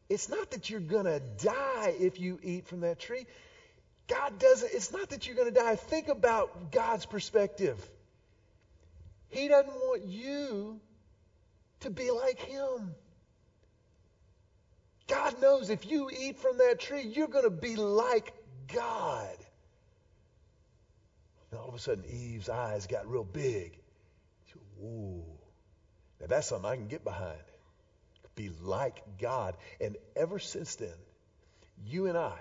It's 0.08 0.28
not 0.28 0.50
that 0.52 0.70
you're 0.70 0.80
going 0.80 1.06
to 1.06 1.20
die 1.42 1.94
if 1.98 2.20
you 2.20 2.38
eat 2.42 2.66
from 2.66 2.80
that 2.80 2.98
tree. 3.00 3.26
God 4.06 4.38
doesn't, 4.38 4.70
it's 4.72 4.92
not 4.92 5.10
that 5.10 5.26
you're 5.26 5.36
going 5.36 5.52
to 5.52 5.60
die. 5.60 5.76
Think 5.76 6.08
about 6.08 6.70
God's 6.70 7.06
perspective. 7.06 7.78
He 9.30 9.48
doesn't 9.48 9.72
want 9.72 10.04
you 10.04 10.78
to 11.80 11.90
be 11.90 12.10
like 12.10 12.38
Him. 12.38 12.94
God 15.06 15.40
knows 15.40 15.70
if 15.70 15.86
you 15.86 16.10
eat 16.10 16.38
from 16.38 16.58
that 16.58 16.80
tree, 16.80 17.02
you're 17.02 17.28
going 17.28 17.44
to 17.44 17.50
be 17.50 17.76
like 17.76 18.32
God. 18.72 19.36
And 21.50 21.60
all 21.60 21.68
of 21.68 21.74
a 21.74 21.78
sudden, 21.78 22.04
Eve's 22.06 22.48
eyes 22.48 22.86
got 22.86 23.08
real 23.08 23.24
big. 23.24 23.78
She 24.46 24.54
Ooh. 24.82 25.24
Now 26.20 26.26
that's 26.26 26.48
something 26.48 26.68
I 26.68 26.76
can 26.76 26.88
get 26.88 27.04
behind. 27.04 27.38
Be 28.34 28.50
like 28.62 29.02
God. 29.20 29.56
And 29.80 29.96
ever 30.16 30.38
since 30.38 30.74
then, 30.76 30.96
you 31.86 32.06
and 32.06 32.18
I 32.18 32.38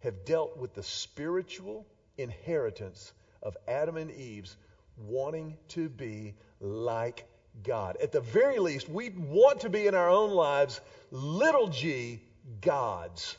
have 0.00 0.24
dealt 0.24 0.56
with 0.56 0.74
the 0.74 0.82
spiritual 0.82 1.86
inheritance 2.18 3.12
of 3.42 3.56
Adam 3.68 3.96
and 3.96 4.10
Eve's 4.10 4.56
wanting 4.96 5.56
to 5.68 5.88
be 5.88 6.34
like 6.60 7.24
God. 7.62 7.96
At 8.02 8.12
the 8.12 8.20
very 8.20 8.58
least, 8.58 8.88
we 8.88 9.10
want 9.10 9.60
to 9.60 9.70
be 9.70 9.86
in 9.86 9.94
our 9.94 10.08
own 10.08 10.30
lives 10.30 10.80
little 11.10 11.68
g 11.68 12.20
gods. 12.60 13.36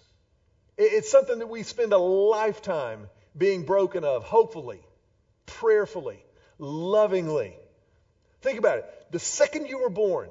It's 0.78 1.10
something 1.10 1.40
that 1.40 1.50
we 1.50 1.64
spend 1.64 1.94
a 1.94 1.98
lifetime 1.98 3.10
being 3.38 3.64
broken 3.64 4.04
of, 4.04 4.24
hopefully, 4.24 4.80
prayerfully, 5.46 6.24
lovingly. 6.58 7.56
Think 8.42 8.60
about 8.60 8.80
it. 8.80 9.08
The 9.12 9.20
second 9.20 9.68
you 9.68 9.80
were 9.80 9.90
born, 9.90 10.30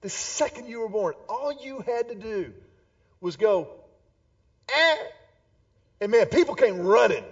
the 0.00 0.10
second 0.10 0.68
you 0.68 0.80
were 0.80 0.88
born, 0.88 1.14
all 1.28 1.52
you 1.52 1.80
had 1.80 2.08
to 2.08 2.14
do 2.14 2.52
was 3.20 3.36
go, 3.36 3.68
eh. 4.68 4.96
And 6.00 6.12
man, 6.12 6.26
people 6.26 6.54
came 6.54 6.80
running. 6.80 7.24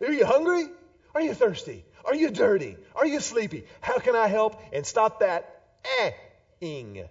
Are 0.00 0.12
you 0.12 0.26
hungry? 0.26 0.68
Are 1.14 1.20
you 1.20 1.34
thirsty? 1.34 1.84
Are 2.08 2.14
you 2.14 2.30
dirty? 2.30 2.76
Are 2.96 3.06
you 3.06 3.20
sleepy? 3.20 3.64
How 3.80 3.98
can 3.98 4.16
I 4.16 4.26
help? 4.26 4.60
And 4.72 4.84
stop 4.84 5.20
that 5.20 5.62
eh-ing. 6.00 7.04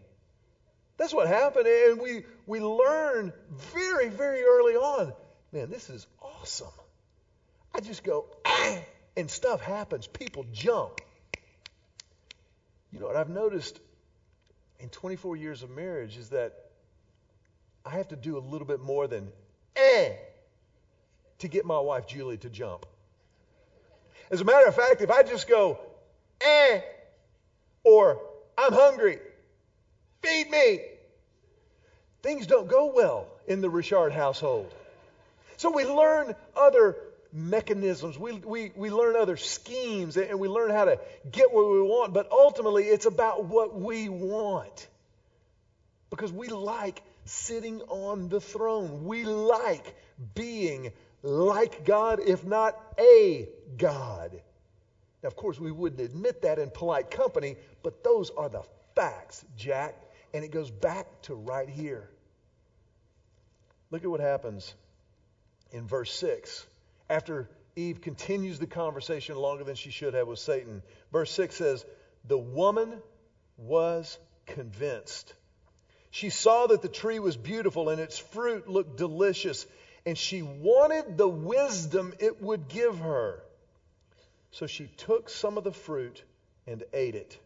That's 0.98 1.13
what 1.13 1.27
happened. 1.27 1.68
And 1.68 2.01
we, 2.01 2.25
we 2.46 2.60
learn 2.60 3.32
very, 3.74 4.10
very 4.10 4.42
early 4.42 4.75
on 4.75 5.13
man, 5.51 5.70
this 5.70 5.89
is 5.89 6.06
awesome. 6.22 6.68
I 7.74 7.80
just 7.80 8.04
go, 8.04 8.25
ah, 8.46 8.80
and 9.16 9.30
stuff 9.30 9.62
happens. 9.62 10.08
People 10.08 10.46
jump. 10.51 11.01
You 12.92 13.00
know 13.00 13.08
what 13.08 13.16
I've 13.16 13.30
noticed 13.30 13.80
in 14.80 14.89
24 14.89 15.36
years 15.36 15.63
of 15.63 15.70
marriage 15.70 16.18
is 16.18 16.30
that 16.30 16.54
I 17.86 17.92
have 17.92 18.10
to 18.10 18.16
do 18.16 18.38
a 18.38 18.39
little 18.39 18.68
bit 18.68 18.80
more 18.80 19.08
than 19.08 19.30
eh 19.75 20.13
to 21.39 21.48
get 21.48 21.66
my 21.66 21.80
wife 21.80 22.08
Julie 22.08 22.38
to 22.38 22.50
jump. 22.50 22.86
As 24.30 24.42
a 24.42 24.46
matter 24.46 24.68
of 24.68 24.76
fact, 24.76 25.02
if 25.02 25.10
I 25.10 25.24
just 25.24 25.48
go 25.48 25.80
eh 26.42 26.82
or 27.84 28.22
I'm 28.58 28.74
hungry, 28.74 29.20
feed 30.22 30.50
me, 30.50 30.82
things 32.22 32.48
don't 32.48 32.68
go 32.68 32.92
well 32.94 33.28
in 33.48 33.62
the 33.62 33.70
Richard 33.70 34.12
household. 34.12 34.74
So 35.58 35.72
we 35.72 35.86
learn 35.86 36.36
other 36.56 36.98
mechanisms. 37.32 38.18
We, 38.18 38.34
we, 38.34 38.72
we 38.76 38.90
learn 38.90 39.16
other 39.16 39.38
schemes 39.38 40.18
and 40.18 40.40
we 40.40 40.48
learn 40.48 40.72
how 40.72 40.86
to 40.86 41.00
get 41.32 41.52
what 41.52 41.70
we 41.70 41.82
want, 41.82 42.14
but 42.14 42.32
ultimately 42.32 42.84
it's 42.84 43.06
about 43.06 43.46
what 43.46 43.80
we 43.80 44.10
want. 44.10 44.88
Because 46.10 46.32
we 46.32 46.48
like 46.48 47.02
sitting 47.26 47.82
on 47.84 48.30
the 48.30 48.40
throne. 48.40 49.06
We 49.06 49.24
like 49.24 49.96
being 50.36 50.92
like 51.24 51.86
God, 51.86 52.20
if 52.20 52.46
not 52.46 52.78
a 53.00 53.48
God. 53.78 54.42
Now, 55.24 55.28
of 55.28 55.36
course, 55.36 55.60
we 55.60 55.72
wouldn't 55.72 56.02
admit 56.02 56.44
that 56.44 56.60
in 56.60 56.70
polite 56.70 57.12
company, 57.12 57.56
but 57.84 58.04
those 58.04 58.30
are 58.32 58.50
the 58.50 58.64
facts, 58.96 59.44
Jack. 59.56 59.96
And 60.34 60.44
it 60.44 60.52
goes 60.52 60.70
back 60.70 61.08
to 61.24 61.36
right 61.36 61.70
here. 61.70 62.10
Look 63.90 64.04
at 64.04 64.10
what 64.10 64.20
happens 64.20 64.74
in 65.72 65.88
verse 65.88 66.12
6 66.14 66.66
after 67.10 67.50
Eve 67.76 68.02
continues 68.02 68.60
the 68.60 68.68
conversation 68.68 69.36
longer 69.36 69.64
than 69.64 69.76
she 69.76 69.92
should 69.92 70.14
have 70.14 70.28
with 70.28 70.40
Satan. 70.40 70.82
Verse 71.12 71.32
6 71.32 71.56
says, 71.56 71.86
The 72.26 72.38
woman 72.38 73.02
was 73.58 74.18
convinced. 74.46 75.34
She 76.10 76.30
saw 76.30 76.68
that 76.68 76.82
the 76.82 76.90
tree 76.90 77.20
was 77.20 77.38
beautiful 77.38 77.90
and 77.90 78.02
its 78.02 78.18
fruit 78.18 78.68
looked 78.68 78.98
delicious, 78.98 79.66
and 80.08 80.18
she 80.18 80.42
wanted 80.42 81.18
the 81.18 81.28
wisdom 81.28 82.14
it 82.20 82.42
would 82.42 82.70
give 82.70 82.98
her. 83.00 83.44
So 84.52 84.66
she 84.66 84.88
took 84.88 85.28
some 85.28 85.58
of 85.58 85.66
the 85.66 85.74
fruit 85.74 86.24
and 86.66 86.82
ate 86.94 87.16
it. 87.16 87.38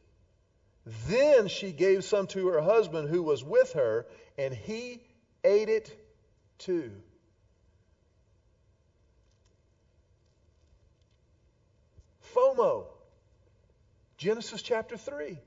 Then 1.08 1.48
she 1.48 1.72
gave 1.72 2.03
some 2.03 2.27
to 2.27 2.50
her 2.50 2.62
husband 2.62 3.10
who 3.10 3.24
was 3.24 3.44
with 3.44 3.74
her, 3.74 4.06
and 4.38 4.53
he 4.53 5.01
ate 5.44 5.70
it 5.70 5.91
too. 6.60 6.91
FOMO. 12.36 12.86
Genesis 14.18 14.62
chapter 14.62 14.98
3. 14.98 15.39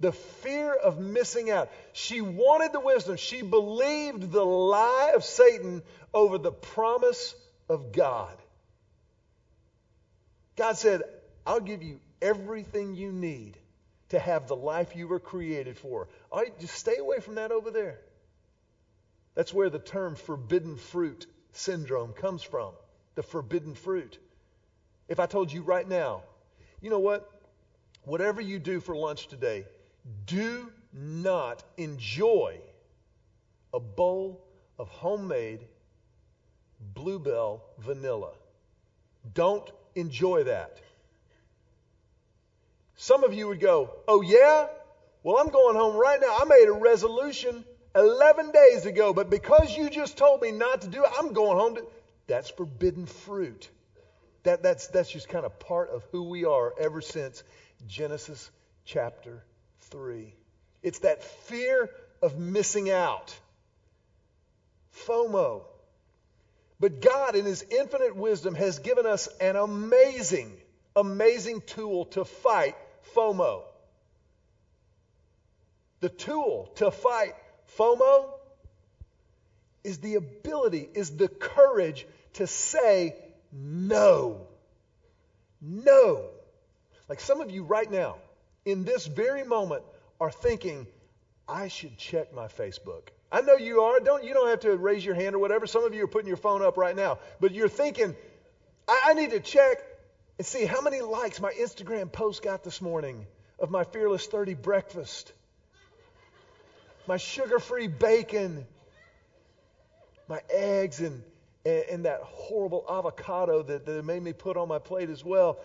The 0.00 0.12
fear 0.12 0.74
of 0.74 0.98
missing 0.98 1.50
out. 1.50 1.70
She 1.92 2.20
wanted 2.20 2.72
the 2.72 2.80
wisdom. 2.80 3.16
She 3.16 3.42
believed 3.42 4.32
the 4.32 4.44
lie 4.44 5.12
of 5.14 5.24
Satan 5.24 5.82
over 6.12 6.38
the 6.38 6.52
promise 6.52 7.34
of 7.68 7.92
God. 7.92 8.36
God 10.56 10.76
said, 10.76 11.02
I'll 11.46 11.60
give 11.60 11.82
you 11.82 12.00
everything 12.20 12.94
you 12.94 13.12
need 13.12 13.56
to 14.10 14.18
have 14.18 14.48
the 14.48 14.56
life 14.56 14.96
you 14.96 15.06
were 15.06 15.20
created 15.20 15.76
for. 15.78 16.08
All 16.32 16.40
right, 16.40 16.58
just 16.58 16.74
stay 16.74 16.96
away 16.96 17.20
from 17.20 17.36
that 17.36 17.52
over 17.52 17.70
there. 17.70 18.00
That's 19.34 19.54
where 19.54 19.70
the 19.70 19.78
term 19.78 20.16
forbidden 20.16 20.76
fruit 20.76 21.26
syndrome 21.52 22.12
comes 22.12 22.42
from. 22.42 22.72
The 23.14 23.22
forbidden 23.22 23.74
fruit. 23.74 24.18
If 25.08 25.20
I 25.20 25.26
told 25.26 25.52
you 25.52 25.62
right 25.62 25.88
now, 25.88 26.22
You 26.80 26.88
know 26.88 26.98
what? 26.98 27.30
Whatever 28.04 28.40
you 28.40 28.58
do 28.58 28.80
for 28.80 28.96
lunch 28.96 29.28
today, 29.28 29.66
do 30.26 30.70
not 30.92 31.62
enjoy 31.76 32.58
a 33.72 33.80
bowl 33.80 34.44
of 34.78 34.88
homemade 34.88 35.60
Bluebell 36.94 37.62
vanilla. 37.78 38.32
Don't 39.34 39.70
enjoy 39.94 40.44
that. 40.44 40.80
Some 42.96 43.24
of 43.24 43.34
you 43.34 43.48
would 43.48 43.60
go, 43.60 43.90
Oh, 44.08 44.22
yeah? 44.22 44.66
Well, 45.22 45.36
I'm 45.38 45.50
going 45.50 45.76
home 45.76 45.96
right 45.96 46.20
now. 46.20 46.38
I 46.40 46.44
made 46.44 46.66
a 46.66 46.72
resolution 46.72 47.64
11 47.94 48.52
days 48.52 48.86
ago, 48.86 49.12
but 49.12 49.28
because 49.28 49.76
you 49.76 49.90
just 49.90 50.16
told 50.16 50.40
me 50.40 50.50
not 50.50 50.82
to 50.82 50.88
do 50.88 51.04
it, 51.04 51.10
I'm 51.18 51.32
going 51.32 51.58
home 51.58 51.74
to. 51.76 51.86
That's 52.26 52.48
forbidden 52.48 53.06
fruit. 53.06 53.68
That, 54.44 54.62
that's, 54.62 54.86
that's 54.88 55.10
just 55.10 55.28
kind 55.28 55.44
of 55.44 55.58
part 55.58 55.90
of 55.90 56.04
who 56.12 56.30
we 56.30 56.44
are 56.44 56.72
ever 56.78 57.00
since 57.00 57.42
Genesis 57.86 58.50
chapter 58.84 59.42
3. 59.82 60.32
It's 60.82 61.00
that 61.00 61.22
fear 61.22 61.90
of 62.22 62.38
missing 62.38 62.90
out. 62.90 63.34
FOMO. 65.06 65.62
But 66.78 67.00
God, 67.00 67.36
in 67.36 67.44
His 67.44 67.64
infinite 67.70 68.16
wisdom, 68.16 68.54
has 68.54 68.78
given 68.78 69.06
us 69.06 69.28
an 69.40 69.56
amazing, 69.56 70.52
amazing 70.96 71.62
tool 71.62 72.06
to 72.06 72.24
fight 72.24 72.74
FOMO. 73.14 73.62
The 76.00 76.08
tool 76.08 76.70
to 76.76 76.90
fight 76.90 77.34
FOMO 77.78 78.30
is 79.84 79.98
the 79.98 80.14
ability, 80.14 80.88
is 80.94 81.16
the 81.16 81.28
courage 81.28 82.06
to 82.34 82.46
say 82.46 83.16
no. 83.52 84.46
No. 85.60 86.24
Like 87.08 87.20
some 87.20 87.40
of 87.40 87.50
you 87.50 87.64
right 87.64 87.90
now, 87.90 88.16
in 88.64 88.84
this 88.84 89.06
very 89.06 89.44
moment, 89.44 89.82
are 90.20 90.30
thinking, 90.30 90.86
I 91.48 91.68
should 91.68 91.96
check 91.96 92.34
my 92.34 92.46
Facebook. 92.46 93.08
I 93.32 93.40
know 93.40 93.56
you 93.56 93.80
are. 93.82 94.00
Don't 94.00 94.24
you 94.24 94.34
don't 94.34 94.48
have 94.48 94.60
to 94.60 94.76
raise 94.76 95.04
your 95.04 95.14
hand 95.14 95.34
or 95.34 95.38
whatever. 95.38 95.66
Some 95.66 95.84
of 95.84 95.94
you 95.94 96.04
are 96.04 96.08
putting 96.08 96.28
your 96.28 96.36
phone 96.36 96.62
up 96.62 96.76
right 96.76 96.94
now, 96.94 97.18
but 97.40 97.52
you're 97.52 97.68
thinking, 97.68 98.14
I, 98.86 99.00
I 99.06 99.14
need 99.14 99.30
to 99.30 99.40
check 99.40 99.78
and 100.38 100.46
see 100.46 100.64
how 100.64 100.80
many 100.80 101.00
likes 101.00 101.40
my 101.40 101.52
Instagram 101.52 102.12
post 102.12 102.42
got 102.42 102.64
this 102.64 102.82
morning 102.82 103.26
of 103.58 103.70
my 103.70 103.84
Fearless 103.84 104.26
30 104.26 104.54
breakfast, 104.54 105.32
my 107.06 107.18
sugar-free 107.18 107.88
bacon, 107.88 108.66
my 110.28 110.40
eggs, 110.50 111.00
and 111.00 111.22
and, 111.64 111.84
and 111.90 112.04
that 112.04 112.20
horrible 112.22 112.84
avocado 112.88 113.62
that, 113.62 113.86
that 113.86 114.04
made 114.04 114.22
me 114.22 114.32
put 114.32 114.56
on 114.56 114.68
my 114.68 114.78
plate 114.78 115.10
as 115.10 115.24
well. 115.24 115.58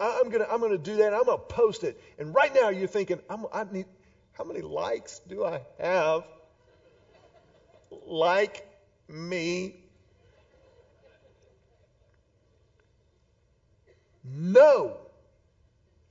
I'm 0.00 0.28
gonna 0.28 0.46
I'm 0.50 0.60
gonna 0.60 0.78
do 0.78 0.96
that. 0.96 1.12
I'm 1.12 1.24
gonna 1.24 1.38
post 1.38 1.84
it. 1.84 2.00
And 2.18 2.34
right 2.34 2.54
now 2.54 2.68
you're 2.68 2.88
thinking, 2.88 3.20
I'm, 3.28 3.46
I 3.52 3.64
need 3.70 3.86
how 4.32 4.44
many 4.44 4.60
likes 4.60 5.20
do 5.28 5.44
I 5.44 5.62
have? 5.80 6.24
Like 8.06 8.66
me. 9.08 9.76
No 14.24 14.96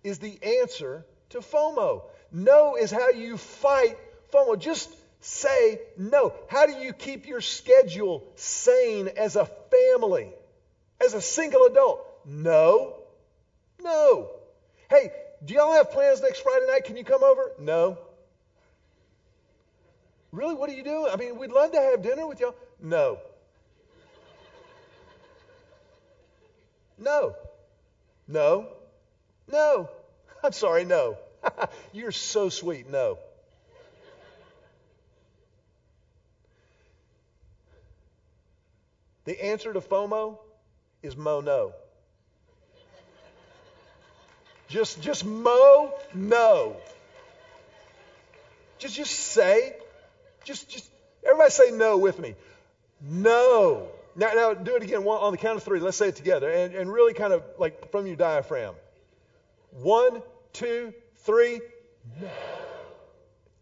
is 0.03 0.19
the 0.19 0.37
answer 0.43 1.05
to 1.29 1.39
FOMO. 1.39 2.03
No 2.31 2.75
is 2.75 2.91
how 2.91 3.09
you 3.09 3.37
fight 3.37 3.97
FOMO. 4.33 4.59
Just 4.59 4.89
say 5.21 5.79
no. 5.97 6.33
How 6.49 6.65
do 6.65 6.73
you 6.73 6.93
keep 6.93 7.27
your 7.27 7.41
schedule 7.41 8.23
sane 8.35 9.09
as 9.15 9.35
a 9.35 9.45
family, 9.45 10.33
as 10.99 11.13
a 11.13 11.21
single 11.21 11.65
adult? 11.65 12.05
No. 12.25 12.96
No. 13.81 14.31
Hey, 14.89 15.11
do 15.43 15.53
y'all 15.53 15.73
have 15.73 15.91
plans 15.91 16.21
next 16.21 16.41
Friday 16.41 16.65
night? 16.67 16.83
Can 16.85 16.97
you 16.97 17.03
come 17.03 17.23
over? 17.23 17.51
No. 17.59 17.97
Really? 20.31 20.55
What 20.55 20.69
are 20.69 20.73
you 20.73 20.83
doing? 20.83 21.11
I 21.11 21.15
mean, 21.15 21.37
we'd 21.37 21.51
love 21.51 21.71
to 21.71 21.79
have 21.79 22.01
dinner 22.01 22.27
with 22.27 22.39
y'all. 22.39 22.55
No. 22.81 23.19
No. 26.97 27.35
No. 28.27 28.67
No. 29.51 29.89
I'm 30.43 30.51
sorry, 30.51 30.85
no. 30.85 31.17
You're 31.93 32.11
so 32.11 32.49
sweet. 32.49 32.89
No. 32.89 33.19
The 39.25 39.43
answer 39.43 39.73
to 39.73 39.81
FOMO 39.81 40.39
is 41.03 41.17
mo 41.17 41.41
no. 41.41 41.73
Just, 44.67 45.01
just 45.01 45.25
mo 45.25 45.93
no. 46.13 46.75
Just, 48.79 48.95
just 48.95 49.11
say, 49.11 49.75
just, 50.43 50.69
just, 50.69 50.89
everybody 51.25 51.49
say 51.49 51.71
no 51.71 51.97
with 51.97 52.19
me. 52.19 52.35
No. 53.01 53.87
Now, 54.15 54.33
now 54.33 54.53
do 54.53 54.75
it 54.75 54.83
again 54.83 55.03
on 55.03 55.31
the 55.31 55.37
count 55.37 55.57
of 55.57 55.63
three. 55.63 55.79
Let's 55.79 55.97
say 55.97 56.09
it 56.09 56.15
together 56.15 56.49
and, 56.49 56.75
and 56.75 56.91
really 56.91 57.13
kind 57.13 57.33
of 57.33 57.43
like 57.57 57.91
from 57.91 58.07
your 58.07 58.15
diaphragm. 58.15 58.75
One, 59.71 60.21
two, 60.53 60.93
three. 61.17 61.61
No. 62.21 62.29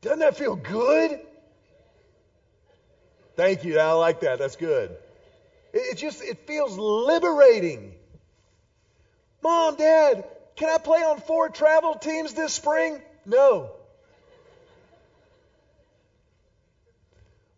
Doesn't 0.02 0.20
that 0.20 0.38
feel 0.38 0.56
good? 0.56 1.20
Thank 3.36 3.63
you. 3.63 3.80
I 3.80 3.91
like 3.91 4.22
that. 4.22 4.39
That's 4.39 4.56
good. 4.56 4.91
It, 5.74 5.78
it 5.78 5.98
just, 5.98 6.24
it 6.24 6.48
feels 6.48 6.78
liberating. 6.78 7.94
Mom, 9.44 9.76
Dad, 9.76 10.24
can 10.56 10.70
I 10.70 10.78
play 10.78 11.00
on 11.00 11.20
four 11.20 11.50
travel 11.50 11.96
teams 11.96 12.34
this 12.34 12.54
spring? 12.54 13.02
No. 13.26 13.72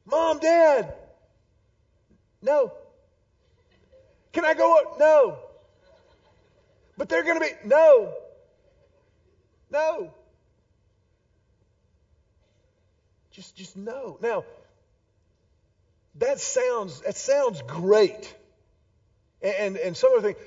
Mom, 0.05 0.39
Dad, 0.39 0.93
no. 2.41 2.71
Can 4.31 4.45
I 4.45 4.53
go? 4.53 4.77
Up? 4.77 4.99
No. 4.99 5.37
But 6.97 7.09
they're 7.09 7.23
going 7.23 7.39
to 7.39 7.45
be, 7.45 7.51
no. 7.65 8.13
No. 9.69 10.13
Just, 13.31 13.55
just 13.55 13.75
no. 13.75 14.17
Now, 14.21 14.45
that 16.15 16.39
sounds, 16.39 17.01
that 17.01 17.15
sounds 17.15 17.61
great. 17.63 18.33
And, 19.41 19.77
and 19.77 19.95
some 19.95 20.15
of 20.15 20.23
think, 20.23 20.37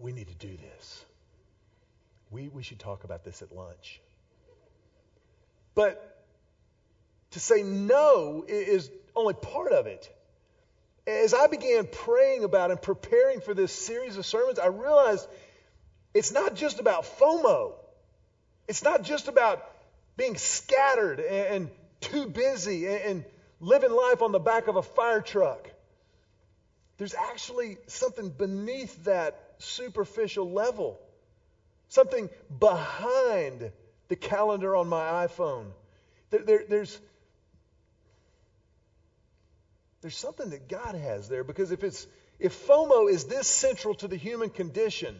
we 0.00 0.12
need 0.12 0.28
to 0.28 0.34
do 0.34 0.56
this. 0.56 1.04
We, 2.32 2.48
we 2.48 2.62
should 2.62 2.78
talk 2.78 3.04
about 3.04 3.24
this 3.24 3.42
at 3.42 3.54
lunch. 3.54 4.00
But 5.74 6.24
to 7.32 7.40
say 7.40 7.62
no 7.62 8.44
is 8.48 8.90
only 9.14 9.34
part 9.34 9.72
of 9.72 9.86
it. 9.86 10.10
As 11.06 11.34
I 11.34 11.46
began 11.46 11.86
praying 11.86 12.44
about 12.44 12.70
and 12.70 12.80
preparing 12.80 13.40
for 13.40 13.54
this 13.54 13.72
series 13.72 14.16
of 14.16 14.26
sermons, 14.26 14.58
I 14.58 14.66
realized 14.66 15.28
it's 16.14 16.32
not 16.32 16.54
just 16.54 16.80
about 16.80 17.04
FOMO. 17.04 17.74
It's 18.68 18.82
not 18.82 19.02
just 19.02 19.28
about 19.28 19.64
being 20.16 20.36
scattered 20.36 21.20
and, 21.20 21.70
too 22.02 22.26
busy 22.26 22.88
and 22.88 23.24
living 23.60 23.92
life 23.92 24.22
on 24.22 24.32
the 24.32 24.40
back 24.40 24.66
of 24.66 24.76
a 24.76 24.82
fire 24.82 25.20
truck. 25.20 25.70
There's 26.98 27.14
actually 27.14 27.78
something 27.86 28.28
beneath 28.28 29.04
that 29.04 29.40
superficial 29.58 30.50
level, 30.50 31.00
something 31.92 32.30
behind 32.58 33.70
the 34.08 34.16
calendar 34.16 34.74
on 34.74 34.88
my 34.88 35.26
iPhone. 35.26 35.66
There, 36.30 36.40
there, 36.40 36.64
there's, 36.66 36.98
there's 40.00 40.16
something 40.16 40.50
that 40.50 40.68
God 40.68 40.94
has 40.94 41.28
there 41.28 41.44
because 41.44 41.70
if 41.70 41.84
it's 41.84 42.06
if 42.38 42.66
FOMO 42.66 43.10
is 43.10 43.24
this 43.24 43.46
central 43.46 43.94
to 43.96 44.08
the 44.08 44.16
human 44.16 44.48
condition, 44.48 45.14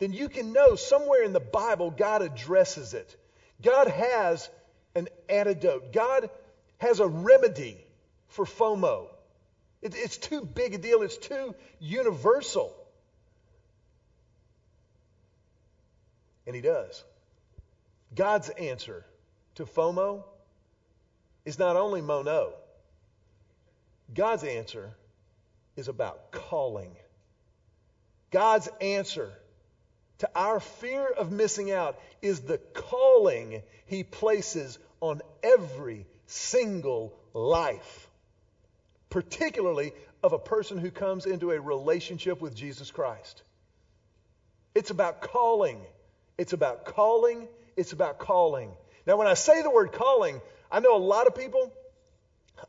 then 0.00 0.12
you 0.12 0.28
can 0.28 0.52
know 0.52 0.74
somewhere 0.74 1.22
in 1.22 1.32
the 1.32 1.40
Bible 1.40 1.90
God 1.92 2.20
addresses 2.20 2.94
it. 2.94 3.16
God 3.62 3.86
has 3.86 4.50
an 4.96 5.08
antidote. 5.28 5.92
God 5.92 6.30
has 6.78 6.98
a 6.98 7.06
remedy 7.06 7.78
for 8.26 8.44
FOMO. 8.44 9.06
It, 9.82 9.94
it's 9.96 10.18
too 10.18 10.42
big 10.42 10.74
a 10.74 10.78
deal, 10.78 11.02
it's 11.02 11.16
too 11.16 11.54
universal. 11.78 12.74
And 16.48 16.56
He 16.56 16.62
does. 16.62 17.04
God's 18.14 18.48
answer 18.48 19.04
to 19.56 19.66
FOMO 19.66 20.24
is 21.44 21.58
not 21.58 21.76
only 21.76 22.00
mo 22.00 22.22
no, 22.22 22.54
God's 24.14 24.44
answer 24.44 24.94
is 25.76 25.88
about 25.88 26.32
calling. 26.32 26.96
God's 28.30 28.66
answer 28.80 29.30
to 30.20 30.30
our 30.34 30.58
fear 30.58 31.06
of 31.06 31.30
missing 31.30 31.70
out 31.70 32.00
is 32.22 32.40
the 32.40 32.56
calling 32.56 33.62
He 33.84 34.02
places 34.02 34.78
on 35.00 35.20
every 35.42 36.06
single 36.26 37.14
life, 37.34 38.08
particularly 39.10 39.92
of 40.22 40.32
a 40.32 40.38
person 40.38 40.78
who 40.78 40.90
comes 40.90 41.26
into 41.26 41.50
a 41.50 41.60
relationship 41.60 42.40
with 42.40 42.54
Jesus 42.54 42.90
Christ. 42.90 43.42
It's 44.74 44.88
about 44.88 45.20
calling. 45.20 45.80
It's 46.38 46.52
about 46.52 46.84
calling. 46.84 47.48
It's 47.76 47.92
about 47.92 48.18
calling. 48.18 48.70
Now, 49.06 49.16
when 49.16 49.26
I 49.26 49.34
say 49.34 49.62
the 49.62 49.70
word 49.70 49.92
calling, 49.92 50.40
I 50.70 50.80
know 50.80 50.96
a 50.96 50.98
lot 50.98 51.26
of 51.26 51.34
people, 51.34 51.72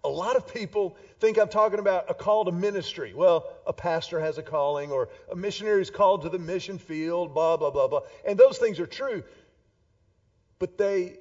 a 0.03 0.09
lot 0.09 0.35
of 0.35 0.53
people 0.53 0.97
think 1.19 1.37
I'm 1.37 1.49
talking 1.49 1.79
about 1.79 2.09
a 2.09 2.13
call 2.13 2.45
to 2.45 2.51
ministry. 2.51 3.13
Well, 3.13 3.47
a 3.67 3.73
pastor 3.73 4.19
has 4.19 4.37
a 4.37 4.43
calling, 4.43 4.91
or 4.91 5.09
a 5.31 5.35
missionary 5.35 5.81
is 5.81 5.89
called 5.89 6.23
to 6.23 6.29
the 6.29 6.39
mission 6.39 6.79
field, 6.79 7.33
blah, 7.33 7.57
blah, 7.57 7.69
blah, 7.69 7.87
blah. 7.87 8.01
And 8.25 8.39
those 8.39 8.57
things 8.57 8.79
are 8.79 8.87
true. 8.87 9.23
But 10.57 10.77
they, 10.77 11.17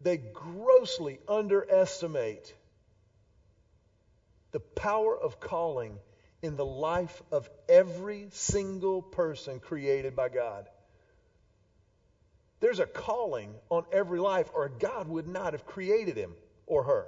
they 0.00 0.16
grossly 0.16 1.18
underestimate 1.28 2.54
the 4.52 4.60
power 4.60 5.16
of 5.16 5.40
calling 5.40 5.98
in 6.42 6.56
the 6.56 6.64
life 6.64 7.22
of 7.30 7.48
every 7.68 8.28
single 8.30 9.00
person 9.00 9.60
created 9.60 10.14
by 10.14 10.28
God. 10.28 10.68
There's 12.62 12.78
a 12.78 12.86
calling 12.86 13.52
on 13.70 13.84
every 13.90 14.20
life, 14.20 14.48
or 14.54 14.68
God 14.68 15.08
would 15.08 15.26
not 15.26 15.52
have 15.52 15.66
created 15.66 16.16
him 16.16 16.32
or 16.64 16.84
her. 16.84 17.06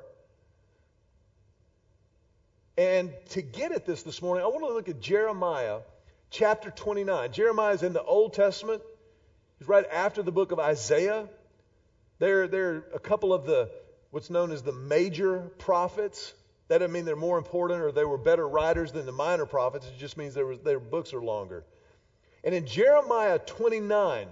And 2.77 3.12
to 3.31 3.40
get 3.40 3.71
at 3.71 3.87
this 3.87 4.03
this 4.03 4.21
morning, 4.21 4.43
I 4.45 4.49
want 4.49 4.64
to 4.64 4.73
look 4.73 4.88
at 4.88 5.01
Jeremiah 5.01 5.79
chapter 6.31 6.73
29. 6.73 7.31
Jeremiah 7.31 7.73
is 7.73 7.85
in 7.85 7.93
the 7.93 8.03
Old 8.03 8.33
Testament. 8.33 8.83
He's 9.61 9.69
right 9.69 9.87
after 9.93 10.25
the 10.25 10.33
book 10.33 10.51
of 10.51 10.59
Isaiah. 10.59 11.29
There, 12.19 12.49
there 12.49 12.71
are 12.71 12.85
a 12.93 12.99
couple 12.99 13.33
of 13.33 13.47
the 13.47 13.71
what's 14.11 14.31
known 14.31 14.51
as 14.51 14.62
the 14.62 14.73
major 14.73 15.38
prophets. 15.59 16.35
That 16.67 16.79
doesn't 16.79 16.93
mean 16.93 17.05
they're 17.05 17.14
more 17.14 17.38
important 17.38 17.81
or 17.81 17.93
they 17.93 18.05
were 18.05 18.19
better 18.19 18.49
writers 18.49 18.90
than 18.90 19.07
the 19.07 19.12
minor 19.12 19.47
prophets. 19.47 19.87
It 19.87 20.01
just 20.01 20.17
means 20.17 20.35
was, 20.35 20.59
their 20.64 20.81
books 20.81 21.14
are 21.14 21.23
longer. 21.23 21.62
And 22.43 22.57
in 22.57 22.67
Jeremiah 22.67 23.38
29, 23.38 24.27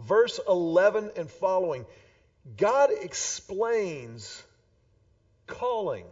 verse 0.00 0.40
11 0.48 1.12
and 1.16 1.30
following, 1.30 1.86
God 2.56 2.90
explains 3.00 4.42
calling. 5.46 6.04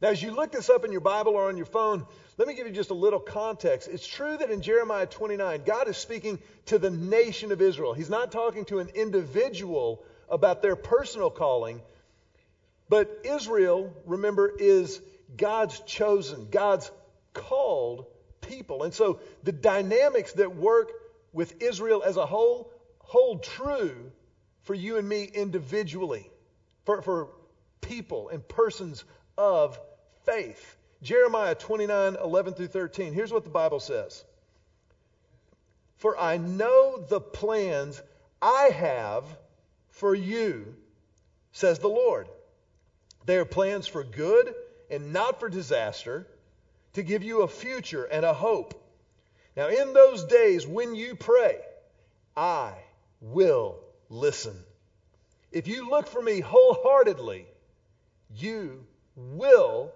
Now, 0.00 0.08
as 0.08 0.22
you 0.22 0.32
look 0.32 0.52
this 0.52 0.68
up 0.68 0.84
in 0.84 0.92
your 0.92 1.00
Bible 1.00 1.34
or 1.34 1.48
on 1.48 1.56
your 1.56 1.66
phone, 1.66 2.06
let 2.38 2.48
me 2.48 2.54
give 2.54 2.66
you 2.66 2.72
just 2.72 2.90
a 2.90 2.94
little 2.94 3.20
context. 3.20 3.88
It's 3.88 4.06
true 4.06 4.36
that 4.36 4.50
in 4.50 4.62
Jeremiah 4.62 5.06
29, 5.06 5.62
God 5.64 5.88
is 5.88 5.96
speaking 5.96 6.40
to 6.66 6.78
the 6.78 6.90
nation 6.90 7.52
of 7.52 7.60
Israel. 7.60 7.92
He's 7.92 8.10
not 8.10 8.32
talking 8.32 8.64
to 8.66 8.80
an 8.80 8.88
individual 8.94 10.02
about 10.28 10.62
their 10.62 10.74
personal 10.74 11.30
calling, 11.30 11.80
but 12.88 13.20
Israel, 13.24 13.94
remember, 14.06 14.52
is 14.58 15.00
God's 15.36 15.78
chosen, 15.80 16.48
God's 16.50 16.90
called 17.32 18.06
people. 18.40 18.82
And 18.82 18.92
so 18.92 19.20
the 19.44 19.52
dynamics 19.52 20.32
that 20.32 20.56
work 20.56 20.90
with 21.32 21.62
Israel 21.62 22.02
as 22.04 22.16
a 22.16 22.26
whole 22.26 22.71
hold 23.12 23.42
true 23.42 24.10
for 24.62 24.72
you 24.72 24.96
and 24.96 25.06
me 25.06 25.24
individually, 25.24 26.30
for, 26.86 27.02
for 27.02 27.28
people 27.82 28.30
and 28.30 28.46
persons 28.48 29.04
of 29.36 29.78
faith. 30.24 30.78
Jeremiah 31.02 31.54
29, 31.54 32.16
11 32.24 32.54
through 32.54 32.68
13. 32.68 33.12
Here's 33.12 33.30
what 33.30 33.44
the 33.44 33.50
Bible 33.50 33.80
says 33.80 34.24
For 35.98 36.18
I 36.18 36.38
know 36.38 37.04
the 37.06 37.20
plans 37.20 38.00
I 38.40 38.70
have 38.72 39.24
for 39.90 40.14
you, 40.14 40.74
says 41.52 41.80
the 41.80 41.88
Lord. 41.88 42.28
They 43.26 43.36
are 43.36 43.44
plans 43.44 43.86
for 43.86 44.04
good 44.04 44.54
and 44.90 45.12
not 45.12 45.38
for 45.38 45.50
disaster, 45.50 46.26
to 46.94 47.02
give 47.02 47.22
you 47.22 47.42
a 47.42 47.48
future 47.48 48.04
and 48.04 48.24
a 48.24 48.32
hope. 48.32 48.74
Now, 49.54 49.68
in 49.68 49.92
those 49.92 50.24
days 50.24 50.66
when 50.66 50.94
you 50.94 51.14
pray, 51.14 51.58
I 52.34 52.72
will 53.22 53.78
listen. 54.10 54.56
If 55.50 55.68
you 55.68 55.88
look 55.88 56.08
for 56.08 56.20
me 56.20 56.40
wholeheartedly, 56.40 57.46
you 58.34 58.84
will 59.16 59.92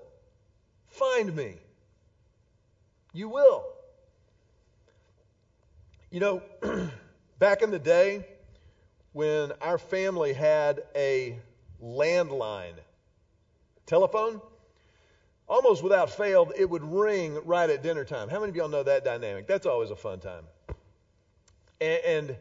find 0.88 1.34
me. 1.34 1.56
You 3.12 3.28
will. 3.28 3.64
You 6.10 6.20
know, 6.20 6.42
back 7.38 7.62
in 7.62 7.70
the 7.70 7.78
day 7.78 8.26
when 9.12 9.52
our 9.60 9.78
family 9.78 10.32
had 10.32 10.82
a 10.94 11.38
landline 11.82 12.74
telephone, 13.86 14.40
almost 15.48 15.82
without 15.82 16.10
fail, 16.10 16.52
it 16.56 16.68
would 16.68 16.84
ring 16.84 17.38
right 17.44 17.68
at 17.70 17.82
dinner 17.82 18.04
time. 18.04 18.28
How 18.28 18.40
many 18.40 18.50
of 18.50 18.56
y'all 18.56 18.68
know 18.68 18.82
that 18.82 19.04
dynamic? 19.04 19.46
That's 19.46 19.66
always 19.66 19.90
a 19.90 19.96
fun 19.96 20.20
time. 20.20 20.44
And, 21.80 22.00
and 22.04 22.36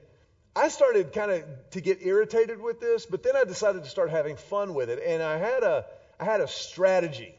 I 0.56 0.70
started 0.70 1.12
kind 1.12 1.32
of 1.32 1.44
to 1.72 1.82
get 1.82 2.00
irritated 2.02 2.62
with 2.62 2.80
this, 2.80 3.06
but 3.06 3.24
then 3.24 3.36
I 3.36 3.44
decided 3.44 3.84
to 3.84 3.90
start 3.90 4.10
having 4.10 4.38
fun 4.38 4.74
with 4.74 4.90
it. 4.90 5.02
And 5.06 5.22
I 5.22 5.38
had 5.38 5.64
a, 5.64 5.86
I 6.20 6.24
had 6.24 6.40
a 6.40 6.48
strategy. 6.48 7.36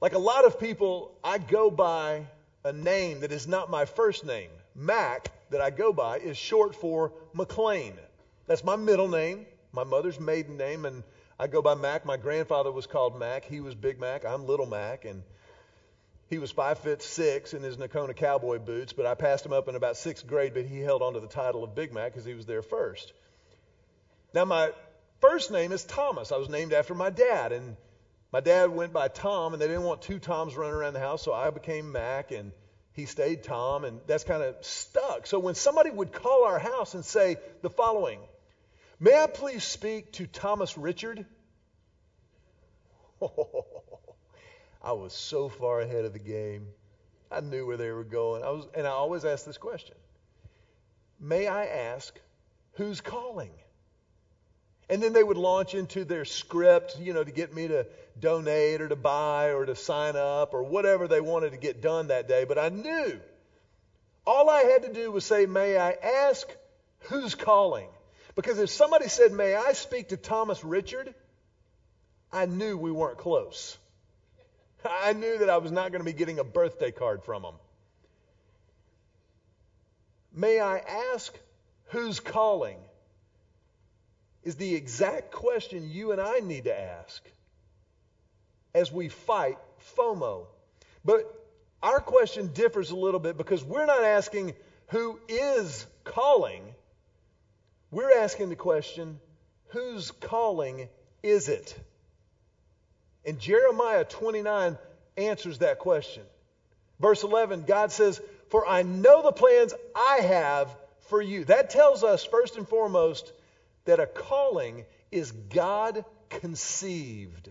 Like 0.00 0.14
a 0.14 0.18
lot 0.18 0.44
of 0.44 0.58
people, 0.58 1.16
I 1.22 1.38
go 1.38 1.70
by 1.70 2.26
a 2.64 2.72
name 2.72 3.20
that 3.20 3.30
is 3.30 3.46
not 3.46 3.70
my 3.70 3.84
first 3.84 4.24
name. 4.24 4.50
Mac, 4.74 5.30
that 5.50 5.60
I 5.60 5.70
go 5.70 5.92
by, 5.92 6.18
is 6.18 6.36
short 6.36 6.74
for 6.74 7.12
McLean. 7.32 7.94
That's 8.46 8.64
my 8.64 8.76
middle 8.76 9.08
name, 9.08 9.46
my 9.72 9.84
mother's 9.84 10.18
maiden 10.18 10.56
name, 10.56 10.84
and 10.84 11.04
I 11.38 11.46
go 11.46 11.62
by 11.62 11.74
Mac. 11.74 12.04
My 12.04 12.16
grandfather 12.16 12.72
was 12.72 12.86
called 12.86 13.18
Mac. 13.18 13.44
He 13.44 13.60
was 13.60 13.74
Big 13.74 14.00
Mac. 14.00 14.24
I'm 14.24 14.46
Little 14.46 14.66
Mac, 14.66 15.04
and 15.04 15.22
he 16.28 16.38
was 16.38 16.50
five 16.50 16.78
foot 16.78 17.02
six 17.02 17.54
in 17.54 17.62
his 17.62 17.76
Nocona 17.76 18.14
cowboy 18.14 18.58
boots, 18.58 18.92
but 18.92 19.06
I 19.06 19.14
passed 19.14 19.46
him 19.46 19.52
up 19.52 19.68
in 19.68 19.74
about 19.74 19.96
sixth 19.96 20.26
grade, 20.26 20.54
but 20.54 20.66
he 20.66 20.80
held 20.80 21.02
on 21.02 21.14
to 21.14 21.20
the 21.20 21.26
title 21.26 21.64
of 21.64 21.74
Big 21.74 21.92
Mac 21.92 22.12
because 22.12 22.26
he 22.26 22.34
was 22.34 22.46
there 22.46 22.62
first. 22.62 23.12
Now, 24.34 24.44
my 24.44 24.72
first 25.20 25.50
name 25.50 25.72
is 25.72 25.84
Thomas. 25.84 26.30
I 26.30 26.36
was 26.36 26.48
named 26.48 26.72
after 26.72 26.94
my 26.94 27.10
dad, 27.10 27.52
and 27.52 27.76
my 28.30 28.40
dad 28.40 28.70
went 28.70 28.92
by 28.92 29.08
Tom, 29.08 29.54
and 29.54 29.62
they 29.62 29.66
didn't 29.66 29.84
want 29.84 30.02
two 30.02 30.18
Toms 30.18 30.54
running 30.54 30.74
around 30.74 30.92
the 30.92 31.00
house, 31.00 31.22
so 31.22 31.32
I 31.32 31.48
became 31.50 31.92
Mac, 31.92 32.30
and 32.30 32.52
he 32.92 33.06
stayed 33.06 33.42
Tom, 33.42 33.84
and 33.84 34.00
that's 34.06 34.24
kind 34.24 34.42
of 34.42 34.56
stuck. 34.60 35.26
So 35.26 35.38
when 35.38 35.54
somebody 35.54 35.90
would 35.90 36.12
call 36.12 36.44
our 36.44 36.58
house 36.58 36.94
and 36.94 37.04
say 37.04 37.36
the 37.62 37.70
following, 37.70 38.20
May 39.00 39.16
I 39.16 39.28
please 39.28 39.64
speak 39.64 40.12
to 40.14 40.26
Thomas 40.26 40.76
Richard? 40.76 41.24
I 44.82 44.92
was 44.92 45.12
so 45.12 45.48
far 45.48 45.80
ahead 45.80 46.04
of 46.04 46.12
the 46.12 46.18
game. 46.18 46.68
I 47.30 47.40
knew 47.40 47.66
where 47.66 47.76
they 47.76 47.90
were 47.90 48.04
going. 48.04 48.42
I 48.42 48.50
was, 48.50 48.66
and 48.74 48.86
I 48.86 48.90
always 48.90 49.24
ask 49.24 49.44
this 49.44 49.58
question 49.58 49.96
May 51.20 51.46
I 51.46 51.66
ask 51.66 52.18
who's 52.74 53.00
calling? 53.00 53.50
And 54.90 55.02
then 55.02 55.12
they 55.12 55.22
would 55.22 55.36
launch 55.36 55.74
into 55.74 56.04
their 56.04 56.24
script, 56.24 56.98
you 56.98 57.12
know, 57.12 57.22
to 57.22 57.30
get 57.30 57.54
me 57.54 57.68
to 57.68 57.86
donate 58.18 58.80
or 58.80 58.88
to 58.88 58.96
buy 58.96 59.48
or 59.52 59.66
to 59.66 59.76
sign 59.76 60.16
up 60.16 60.54
or 60.54 60.62
whatever 60.62 61.06
they 61.06 61.20
wanted 61.20 61.50
to 61.50 61.58
get 61.58 61.82
done 61.82 62.06
that 62.06 62.26
day. 62.26 62.44
But 62.44 62.58
I 62.58 62.70
knew 62.70 63.20
all 64.26 64.48
I 64.48 64.62
had 64.62 64.82
to 64.82 64.92
do 64.92 65.10
was 65.10 65.24
say, 65.24 65.44
May 65.44 65.76
I 65.76 65.92
ask 65.92 66.48
who's 67.00 67.34
calling? 67.34 67.88
Because 68.34 68.58
if 68.58 68.70
somebody 68.70 69.08
said, 69.08 69.32
May 69.32 69.54
I 69.54 69.72
speak 69.72 70.08
to 70.08 70.16
Thomas 70.16 70.64
Richard? 70.64 71.14
I 72.32 72.46
knew 72.46 72.76
we 72.76 72.92
weren't 72.92 73.18
close. 73.18 73.76
I 74.84 75.12
knew 75.12 75.38
that 75.38 75.50
I 75.50 75.58
was 75.58 75.72
not 75.72 75.92
going 75.92 76.00
to 76.00 76.10
be 76.10 76.16
getting 76.16 76.38
a 76.38 76.44
birthday 76.44 76.90
card 76.90 77.24
from 77.24 77.44
him. 77.44 77.54
May 80.32 80.60
I 80.60 80.78
ask 81.14 81.36
who's 81.86 82.20
calling? 82.20 82.78
Is 84.44 84.56
the 84.56 84.74
exact 84.74 85.32
question 85.32 85.90
you 85.90 86.12
and 86.12 86.20
I 86.20 86.38
need 86.38 86.64
to 86.64 86.80
ask 86.80 87.22
as 88.74 88.92
we 88.92 89.08
fight 89.08 89.58
FOMO. 89.96 90.46
But 91.04 91.24
our 91.82 92.00
question 92.00 92.52
differs 92.52 92.90
a 92.90 92.96
little 92.96 93.20
bit 93.20 93.36
because 93.36 93.64
we're 93.64 93.86
not 93.86 94.04
asking 94.04 94.54
who 94.88 95.18
is 95.28 95.86
calling. 96.04 96.62
We're 97.90 98.18
asking 98.18 98.50
the 98.50 98.56
question, 98.56 99.20
whose 99.68 100.10
calling 100.10 100.88
is 101.22 101.48
it? 101.48 101.78
And 103.28 103.38
Jeremiah 103.38 104.06
29 104.06 104.78
answers 105.18 105.58
that 105.58 105.80
question. 105.80 106.22
Verse 106.98 107.22
11, 107.24 107.64
God 107.64 107.92
says, 107.92 108.22
For 108.48 108.66
I 108.66 108.82
know 108.82 109.22
the 109.22 109.32
plans 109.32 109.74
I 109.94 110.20
have 110.22 110.74
for 111.10 111.20
you. 111.20 111.44
That 111.44 111.68
tells 111.68 112.02
us, 112.02 112.24
first 112.24 112.56
and 112.56 112.66
foremost, 112.66 113.34
that 113.84 114.00
a 114.00 114.06
calling 114.06 114.86
is 115.12 115.30
God 115.30 116.06
conceived. 116.30 117.50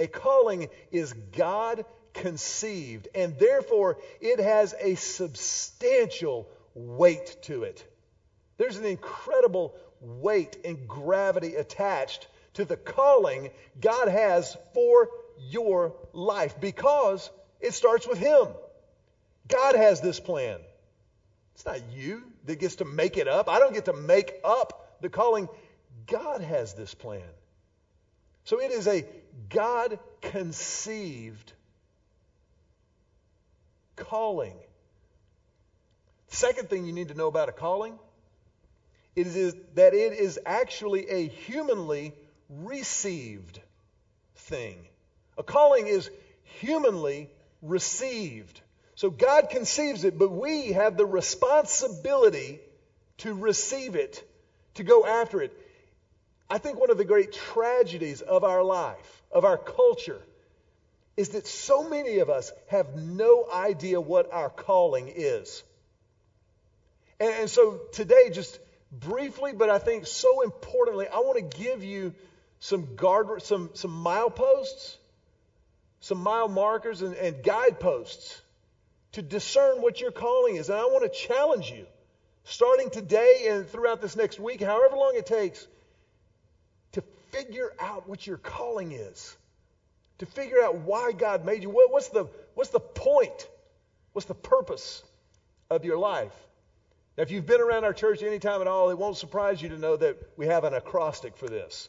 A 0.00 0.08
calling 0.08 0.68
is 0.90 1.12
God 1.12 1.84
conceived, 2.12 3.06
and 3.14 3.38
therefore 3.38 3.98
it 4.20 4.40
has 4.40 4.74
a 4.80 4.96
substantial 4.96 6.48
weight 6.74 7.36
to 7.42 7.62
it. 7.62 7.86
There's 8.56 8.78
an 8.78 8.84
incredible 8.84 9.76
weight 10.00 10.56
and 10.64 10.88
gravity 10.88 11.54
attached 11.54 12.26
to 12.54 12.64
the 12.64 12.76
calling 12.76 13.50
God 13.80 14.08
has 14.08 14.56
for 14.74 15.10
your 15.38 15.94
life 16.12 16.60
because 16.60 17.30
it 17.60 17.74
starts 17.74 18.06
with 18.06 18.18
Him. 18.18 18.48
God 19.48 19.74
has 19.74 20.00
this 20.00 20.20
plan. 20.20 20.60
It's 21.54 21.64
not 21.64 21.80
you 21.92 22.22
that 22.44 22.58
gets 22.58 22.76
to 22.76 22.84
make 22.84 23.16
it 23.16 23.28
up. 23.28 23.48
I 23.48 23.58
don't 23.58 23.74
get 23.74 23.86
to 23.86 23.92
make 23.92 24.32
up 24.44 24.98
the 25.00 25.08
calling. 25.08 25.48
God 26.06 26.40
has 26.40 26.74
this 26.74 26.94
plan. 26.94 27.22
So 28.44 28.60
it 28.60 28.70
is 28.70 28.86
a 28.86 29.04
God 29.48 29.98
conceived 30.20 31.52
calling. 33.96 34.54
Second 36.28 36.70
thing 36.70 36.86
you 36.86 36.92
need 36.92 37.08
to 37.08 37.14
know 37.14 37.26
about 37.26 37.48
a 37.48 37.52
calling 37.52 37.98
it 39.18 39.26
is 39.26 39.56
that 39.74 39.94
it 39.94 40.12
is 40.12 40.38
actually 40.46 41.08
a 41.08 41.26
humanly 41.26 42.14
received 42.48 43.60
thing. 44.36 44.76
A 45.36 45.42
calling 45.42 45.86
is 45.86 46.10
humanly 46.60 47.30
received. 47.62 48.60
So 48.94 49.10
God 49.10 49.50
conceives 49.50 50.04
it, 50.04 50.18
but 50.18 50.30
we 50.30 50.72
have 50.72 50.96
the 50.96 51.06
responsibility 51.06 52.60
to 53.18 53.34
receive 53.34 53.94
it, 53.94 54.28
to 54.74 54.82
go 54.82 55.06
after 55.06 55.40
it. 55.42 55.52
I 56.50 56.58
think 56.58 56.80
one 56.80 56.90
of 56.90 56.98
the 56.98 57.04
great 57.04 57.32
tragedies 57.32 58.22
of 58.22 58.42
our 58.42 58.62
life, 58.62 59.22
of 59.30 59.44
our 59.44 59.58
culture, 59.58 60.20
is 61.16 61.30
that 61.30 61.46
so 61.46 61.88
many 61.88 62.18
of 62.18 62.30
us 62.30 62.52
have 62.68 62.94
no 62.96 63.46
idea 63.52 64.00
what 64.00 64.32
our 64.32 64.48
calling 64.48 65.12
is. 65.14 65.62
And, 67.20 67.50
so 67.50 67.80
today, 67.92 68.30
just 68.30 68.58
briefly, 68.92 69.52
but 69.52 69.68
I 69.68 69.78
think 69.78 70.06
so 70.06 70.42
importantly, 70.42 71.06
I 71.08 71.18
want 71.18 71.50
to 71.50 71.58
give 71.58 71.82
you 71.82 72.14
some 72.60 72.96
guard, 72.96 73.42
some, 73.42 73.70
some 73.74 74.04
mileposts, 74.04 74.96
some 76.00 76.18
mile 76.18 76.48
markers 76.48 77.02
and, 77.02 77.14
and 77.14 77.42
guideposts 77.42 78.40
to 79.12 79.22
discern 79.22 79.80
what 79.82 80.00
your 80.00 80.10
calling 80.10 80.56
is. 80.56 80.68
And 80.68 80.78
I 80.78 80.84
want 80.84 81.10
to 81.10 81.18
challenge 81.18 81.70
you, 81.70 81.86
starting 82.44 82.90
today 82.90 83.46
and 83.48 83.68
throughout 83.68 84.00
this 84.00 84.16
next 84.16 84.38
week, 84.38 84.60
however 84.60 84.96
long 84.96 85.14
it 85.16 85.26
takes, 85.26 85.66
to 86.92 87.02
figure 87.30 87.72
out 87.78 88.08
what 88.08 88.26
your 88.26 88.38
calling 88.38 88.92
is. 88.92 89.36
To 90.18 90.26
figure 90.26 90.60
out 90.62 90.78
why 90.78 91.12
God 91.12 91.44
made 91.44 91.62
you. 91.62 91.70
What, 91.70 91.92
what's, 91.92 92.08
the, 92.08 92.26
what's 92.54 92.70
the 92.70 92.80
point? 92.80 93.48
What's 94.12 94.26
the 94.26 94.34
purpose 94.34 95.02
of 95.70 95.84
your 95.84 95.96
life? 95.96 96.34
Now, 97.16 97.22
if 97.22 97.30
you've 97.30 97.46
been 97.46 97.60
around 97.60 97.84
our 97.84 97.92
church 97.92 98.22
any 98.22 98.40
time 98.40 98.60
at 98.60 98.66
all, 98.66 98.90
it 98.90 98.98
won't 98.98 99.16
surprise 99.16 99.62
you 99.62 99.68
to 99.70 99.78
know 99.78 99.96
that 99.96 100.16
we 100.36 100.46
have 100.46 100.64
an 100.64 100.74
acrostic 100.74 101.36
for 101.36 101.48
this. 101.48 101.88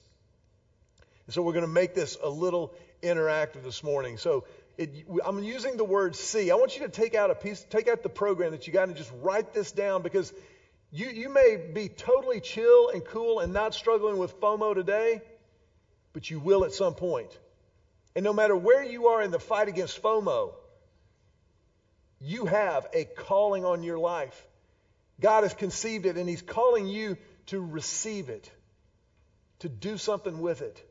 And 1.30 1.34
so 1.36 1.44
we're 1.44 1.54
going 1.54 1.62
to 1.62 1.68
make 1.68 1.94
this 1.94 2.18
a 2.24 2.28
little 2.28 2.74
interactive 3.04 3.62
this 3.62 3.84
morning. 3.84 4.18
So 4.18 4.46
it, 4.80 5.06
I'm 5.24 5.44
using 5.44 5.78
the 5.78 5.84
word 5.84 6.16
see. 6.16 6.50
I 6.50 6.56
want 6.56 6.76
you 6.76 6.88
to 6.88 6.90
take 6.90 7.14
out 7.14 7.30
a 7.30 7.36
piece, 7.36 7.64
take 7.70 7.88
out 7.88 8.02
the 8.02 8.10
program 8.10 8.50
that 8.50 8.66
you 8.66 8.74
got 8.74 8.88
and 8.88 8.98
just 8.98 9.12
write 9.22 9.54
this 9.54 9.72
down 9.72 10.02
because 10.02 10.34
you, 10.92 11.06
you 11.06 11.30
may 11.30 11.70
be 11.72 11.88
totally 11.88 12.40
chill 12.40 12.90
and 12.90 13.06
cool 13.06 13.42
and 13.42 13.54
not 13.54 13.76
struggling 13.76 14.18
with 14.18 14.42
FOMO 14.42 14.74
today, 14.74 15.22
but 16.14 16.32
you 16.32 16.40
will 16.40 16.66
at 16.66 16.74
some 16.74 16.96
point. 16.96 17.30
And 18.16 18.26
no 18.26 18.34
matter 18.34 18.56
where 18.56 18.84
you 18.84 19.10
are 19.10 19.22
in 19.22 19.30
the 19.30 19.40
fight 19.40 19.68
against 19.68 20.02
FOMO, 20.02 20.54
you 22.20 22.48
have 22.48 22.88
a 22.92 23.06
calling 23.06 23.66
on 23.66 23.84
your 23.84 24.00
life. 24.00 24.48
God 25.20 25.44
has 25.44 25.54
conceived 25.54 26.08
it 26.08 26.18
and 26.18 26.28
He's 26.28 26.42
calling 26.42 26.88
you 26.88 27.18
to 27.46 27.64
receive 27.64 28.30
it, 28.30 28.50
to 29.60 29.70
do 29.70 30.00
something 30.00 30.42
with 30.42 30.64
it. 30.64 30.84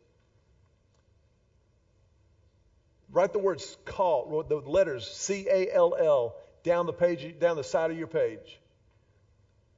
Write 3.11 3.33
the 3.33 3.39
words 3.39 3.77
call, 3.85 4.43
the 4.43 4.57
letters 4.57 5.07
C 5.07 5.49
A 5.51 5.73
L 5.73 5.95
L 5.99 6.37
down 6.63 6.87
the 6.87 6.93
page, 6.93 7.39
down 7.39 7.57
the 7.57 7.65
side 7.65 7.91
of 7.91 7.99
your 7.99 8.07
page. 8.07 8.61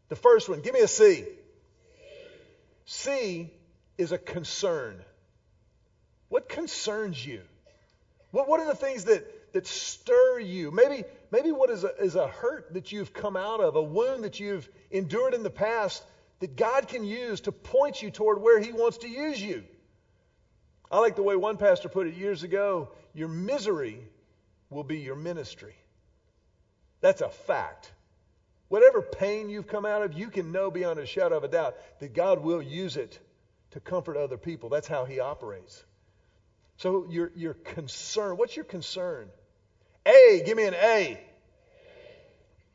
The 0.09 0.17
first 0.17 0.49
one, 0.49 0.61
give 0.61 0.75
me 0.75 0.81
a 0.81 0.89
C. 0.89 1.25
C 2.85 3.51
is 3.97 4.11
a 4.11 4.19
concern. 4.19 5.01
What 6.29 6.49
concerns 6.49 7.25
you? 7.25 7.43
What, 8.33 8.49
what 8.49 8.59
are 8.61 8.67
the 8.67 8.75
things 8.75 9.05
that, 9.05 9.53
that 9.53 9.67
stir 9.67 10.41
you? 10.41 10.73
Maybe, 10.73 11.05
maybe 11.31 11.53
what 11.53 11.71
is 11.71 11.85
a, 11.85 11.97
is 12.03 12.17
a 12.17 12.27
hurt 12.27 12.75
that 12.75 12.91
you've 12.91 13.13
come 13.13 13.37
out 13.37 13.61
of, 13.61 13.77
a 13.77 13.83
wound 13.83 14.25
that 14.25 14.41
you've 14.41 14.69
endured 14.91 15.35
in 15.35 15.45
the 15.45 15.51
past 15.51 16.03
that 16.41 16.57
God 16.57 16.89
can 16.89 17.05
use 17.05 17.43
to 17.43 17.53
point 17.53 18.03
you 18.03 18.11
toward 18.11 18.41
where 18.41 18.59
He 18.59 18.73
wants 18.73 18.99
to 18.99 19.09
use 19.09 19.41
you. 19.41 19.63
I 20.91 20.99
like 20.99 21.15
the 21.15 21.23
way 21.23 21.37
one 21.37 21.57
pastor 21.57 21.89
put 21.89 22.09
it 22.09 22.15
years 22.15 22.43
ago 22.43 22.89
your 23.15 23.29
misery 23.29 23.99
will 24.69 24.85
be 24.85 24.99
your 24.99 25.17
ministry. 25.17 25.75
That's 27.01 27.21
a 27.21 27.29
fact. 27.29 27.93
Whatever 28.69 29.03
pain 29.03 29.49
you've 29.49 29.67
come 29.67 29.85
out 29.85 30.03
of, 30.03 30.13
you 30.13 30.29
can 30.29 30.53
know 30.53 30.71
beyond 30.71 30.99
a 31.01 31.07
shadow 31.07 31.37
of 31.37 31.45
a 31.45 31.49
doubt 31.49 31.77
that 32.01 32.15
God 32.15 32.43
will 32.43 32.63
use 32.63 32.97
it 32.97 33.19
to 33.73 33.81
comfort 33.81 34.17
other 34.17 34.37
people. 34.37 34.69
That's 34.69 34.87
how 34.87 35.05
He 35.05 35.19
operates. 35.19 35.83
So 36.77 37.07
your, 37.11 37.33
your 37.35 37.55
concern, 37.55 38.37
what's 38.37 38.55
your 38.55 38.65
concern? 38.65 39.29
A, 40.07 40.43
give 40.47 40.57
me 40.57 40.65
an 40.65 40.75
A. 40.75 41.21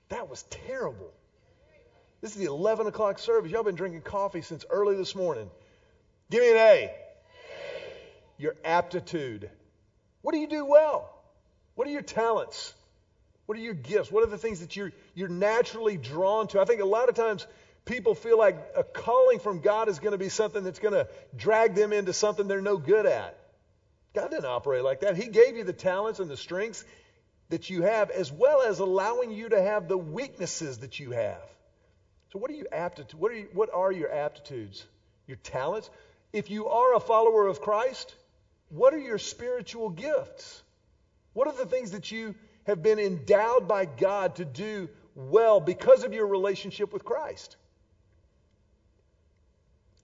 That 0.10 0.30
was 0.30 0.44
terrible. 0.44 1.12
This 2.22 2.32
is 2.32 2.38
the 2.38 2.46
11 2.46 2.88
o'clock 2.88 3.20
service. 3.20 3.52
Y'all 3.52 3.64
been 3.64 3.76
drinking 3.76 4.02
coffee 4.02 4.42
since 4.42 4.66
early 4.70 4.96
this 4.96 5.16
morning. 5.16 5.50
Give 6.30 6.42
me 6.42 6.52
an 6.52 6.58
A 6.58 6.92
your 8.38 8.56
aptitude. 8.64 9.50
What 10.26 10.34
do 10.34 10.40
you 10.40 10.48
do 10.48 10.66
well? 10.66 11.14
What 11.76 11.88
are 11.88 11.92
your 11.92 12.02
talents? 12.02 12.74
What 13.46 13.60
are 13.60 13.62
your 13.62 13.76
gifts? 13.76 14.12
What 14.12 14.24
are 14.24 14.30
the 14.32 14.40
things 14.40 14.62
that 14.62 14.76
you're, 14.76 14.92
you're 15.14 15.28
naturally 15.28 15.98
drawn 15.98 16.48
to? 16.48 16.60
I 16.60 16.66
think 16.66 16.82
a 16.82 16.86
lot 16.86 17.10
of 17.10 17.16
times 17.16 17.46
people 17.86 18.16
feel 18.16 18.36
like 18.36 18.58
a 18.76 18.84
calling 18.84 19.38
from 19.38 19.60
God 19.60 19.88
is 19.88 20.00
going 20.00 20.14
to 20.14 20.18
be 20.18 20.30
something 20.30 20.64
that's 20.64 20.80
going 20.80 20.96
to 20.96 21.08
drag 21.38 21.76
them 21.76 21.94
into 21.94 22.12
something 22.12 22.48
they're 22.48 22.60
no 22.60 22.78
good 22.78 23.06
at. 23.06 23.38
God 24.16 24.32
didn't 24.32 24.48
operate 24.48 24.84
like 24.84 25.02
that. 25.02 25.16
He 25.16 25.28
gave 25.28 25.58
you 25.58 25.64
the 25.64 25.74
talents 25.74 26.20
and 26.20 26.28
the 26.28 26.38
strengths 26.38 26.84
that 27.50 27.70
you 27.70 27.84
have, 27.84 28.10
as 28.10 28.32
well 28.32 28.64
as 28.64 28.80
allowing 28.80 29.30
you 29.30 29.50
to 29.50 29.62
have 29.62 29.88
the 29.88 29.98
weaknesses 29.98 30.80
that 30.80 31.00
you 31.00 31.12
have. 31.12 31.44
So, 32.34 32.40
what 32.40 32.50
are 32.50 32.56
you 32.56 32.66
aptitude? 32.72 33.20
What 33.20 33.32
are 33.32 33.36
you, 33.36 33.48
what 33.54 33.70
are 33.72 33.92
your 33.92 34.12
aptitudes? 34.12 34.88
Your 35.28 35.38
talents? 35.38 35.88
If 36.34 36.50
you 36.50 36.66
are 36.66 36.96
a 36.96 37.00
follower 37.00 37.46
of 37.46 37.62
Christ, 37.62 38.16
what 38.70 38.94
are 38.94 39.00
your 39.00 39.18
spiritual 39.18 39.90
gifts? 39.90 40.62
What 41.34 41.48
are 41.48 41.54
the 41.54 41.66
things 41.66 41.92
that 41.92 42.12
you 42.12 42.36
have 42.66 42.82
been 42.82 43.00
endowed 43.00 43.68
by 43.68 43.86
God 43.86 44.36
to 44.38 44.46
do 44.46 44.90
well 45.16 45.60
because 45.60 46.04
of 46.04 46.14
your 46.14 46.28
relationship 46.28 46.92
with 46.94 47.04
Christ? 47.04 47.58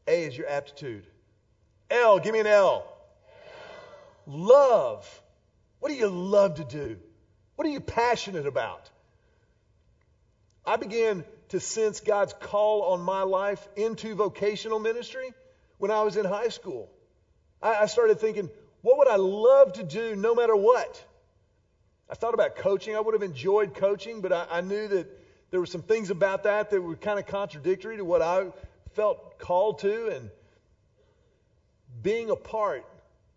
A 0.07 0.23
is 0.23 0.37
your 0.37 0.47
aptitude. 0.47 1.05
L, 1.89 2.19
give 2.19 2.33
me 2.33 2.39
an 2.39 2.47
L. 2.47 2.53
L. 2.55 2.97
Love. 4.27 5.21
What 5.79 5.89
do 5.89 5.95
you 5.95 6.07
love 6.07 6.55
to 6.55 6.63
do? 6.63 6.97
What 7.55 7.67
are 7.67 7.71
you 7.71 7.79
passionate 7.79 8.45
about? 8.45 8.89
I 10.65 10.77
began 10.77 11.25
to 11.49 11.59
sense 11.59 11.99
God's 11.99 12.33
call 12.33 12.93
on 12.93 13.01
my 13.01 13.23
life 13.23 13.67
into 13.75 14.15
vocational 14.15 14.79
ministry 14.79 15.33
when 15.79 15.91
I 15.91 16.03
was 16.03 16.17
in 16.17 16.25
high 16.25 16.49
school. 16.49 16.89
I, 17.61 17.75
I 17.75 17.85
started 17.85 18.19
thinking, 18.19 18.49
what 18.81 18.97
would 18.97 19.07
I 19.07 19.17
love 19.17 19.73
to 19.73 19.83
do 19.83 20.15
no 20.15 20.35
matter 20.35 20.55
what? 20.55 21.03
I 22.09 22.15
thought 22.15 22.33
about 22.33 22.55
coaching. 22.57 22.95
I 22.95 22.99
would 22.99 23.13
have 23.13 23.23
enjoyed 23.23 23.73
coaching, 23.75 24.21
but 24.21 24.33
I, 24.33 24.45
I 24.51 24.61
knew 24.61 24.87
that 24.87 25.07
there 25.51 25.59
were 25.59 25.65
some 25.65 25.81
things 25.81 26.09
about 26.09 26.43
that 26.43 26.69
that 26.71 26.81
were 26.81 26.95
kind 26.95 27.19
of 27.19 27.27
contradictory 27.27 27.97
to 27.97 28.05
what 28.05 28.21
I 28.21 28.47
felt 28.93 29.39
called 29.39 29.79
to. 29.79 30.07
And 30.09 30.29
being 32.01 32.29
a 32.29 32.35
part 32.35 32.85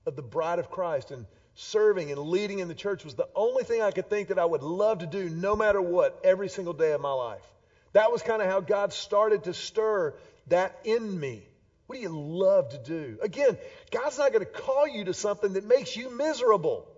of 0.06 0.16
the 0.16 0.22
bride 0.22 0.58
of 0.58 0.70
Christ 0.70 1.10
and 1.10 1.26
serving 1.54 2.10
and 2.10 2.20
leading 2.20 2.58
in 2.58 2.68
the 2.68 2.74
church 2.74 3.04
was 3.04 3.14
the 3.14 3.28
only 3.34 3.62
thing 3.62 3.80
I 3.80 3.90
could 3.90 4.10
think 4.10 4.28
that 4.28 4.38
I 4.38 4.44
would 4.44 4.62
love 4.62 4.98
to 4.98 5.06
do 5.06 5.28
no 5.28 5.54
matter 5.54 5.80
what 5.80 6.20
every 6.24 6.48
single 6.48 6.72
day 6.72 6.92
of 6.92 7.00
my 7.00 7.12
life. 7.12 7.44
That 7.92 8.10
was 8.10 8.22
kind 8.22 8.42
of 8.42 8.48
how 8.48 8.60
God 8.60 8.92
started 8.92 9.44
to 9.44 9.54
stir 9.54 10.14
that 10.48 10.76
in 10.84 11.18
me. 11.18 11.46
What 11.86 11.96
do 11.96 12.02
you 12.02 12.08
love 12.08 12.70
to 12.70 12.78
do? 12.78 13.18
Again, 13.22 13.58
God's 13.90 14.18
not 14.18 14.32
going 14.32 14.44
to 14.44 14.50
call 14.50 14.88
you 14.88 15.04
to 15.04 15.14
something 15.14 15.52
that 15.52 15.64
makes 15.64 15.96
you 15.96 16.10
miserable. 16.10 16.88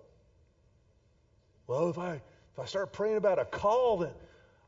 Well, 1.67 1.89
if 1.89 1.97
I 1.97 2.13
if 2.13 2.59
I 2.59 2.65
start 2.65 2.93
praying 2.93 3.17
about 3.17 3.39
a 3.39 3.45
call, 3.45 3.97
then 3.97 4.11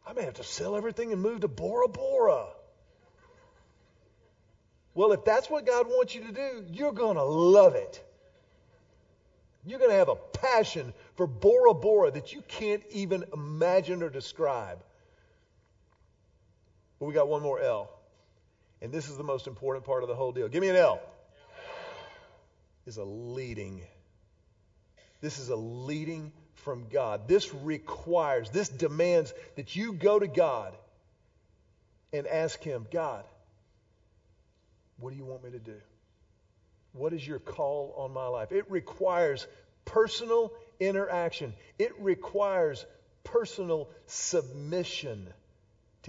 I 0.06 0.14
may 0.14 0.24
have 0.24 0.36
to 0.36 0.44
sell 0.44 0.76
everything 0.76 1.14
and 1.14 1.22
move 1.22 1.42
to 1.42 1.48
Bora 1.48 1.88
Bora. 1.88 2.48
Well, 4.94 5.14
if 5.14 5.24
that's 5.24 5.50
what 5.50 5.66
God 5.66 5.88
wants 5.88 6.14
you 6.14 6.26
to 6.26 6.32
do, 6.32 6.66
you're 6.72 6.92
going 6.92 7.16
to 7.16 7.24
love 7.24 7.76
it. 7.76 8.04
You're 9.66 9.80
going 9.80 9.92
to 9.92 9.98
have 9.98 10.10
a 10.10 10.16
passion 10.16 10.94
for 11.16 11.28
Bora 11.28 11.74
Bora 11.74 12.12
that 12.12 12.34
you 12.34 12.42
can't 12.48 12.84
even 12.92 13.24
imagine 13.34 14.04
or 14.04 14.10
describe. 14.10 14.80
But 17.00 17.06
we 17.06 17.14
got 17.14 17.28
one 17.28 17.42
more 17.42 17.60
L. 17.62 17.90
And 18.82 18.92
this 18.92 19.10
is 19.10 19.18
the 19.18 19.24
most 19.24 19.48
important 19.48 19.86
part 19.86 20.04
of 20.04 20.10
the 20.10 20.16
whole 20.16 20.32
deal. 20.32 20.48
Give 20.48 20.62
me 20.62 20.70
an 20.70 20.76
L. 20.76 21.02
Is 22.86 22.98
a 22.98 23.04
leading. 23.04 23.82
This 25.22 25.38
is 25.38 25.50
a 25.50 25.56
leading 25.56 26.32
from 26.56 26.88
God. 26.90 27.28
This 27.28 27.54
requires, 27.54 28.50
this 28.50 28.70
demands 28.70 29.34
that 29.56 29.76
you 29.76 29.94
go 29.94 30.18
to 30.18 30.28
God 30.28 30.76
and 32.14 32.26
ask 32.26 32.62
Him, 32.64 32.88
God, 32.92 33.26
what 34.98 35.12
do 35.12 35.18
you 35.18 35.26
want 35.26 35.44
me 35.44 35.52
to 35.52 35.60
do? 35.60 35.76
What 36.94 37.14
is 37.14 37.26
your 37.26 37.40
call 37.40 37.94
on 37.98 38.12
my 38.12 38.28
life? 38.28 38.52
It 38.52 38.70
requires 38.72 39.46
personal 39.86 40.52
interaction, 40.80 41.54
it 41.78 41.92
requires 42.00 42.86
personal 43.24 43.90
submission 44.08 45.28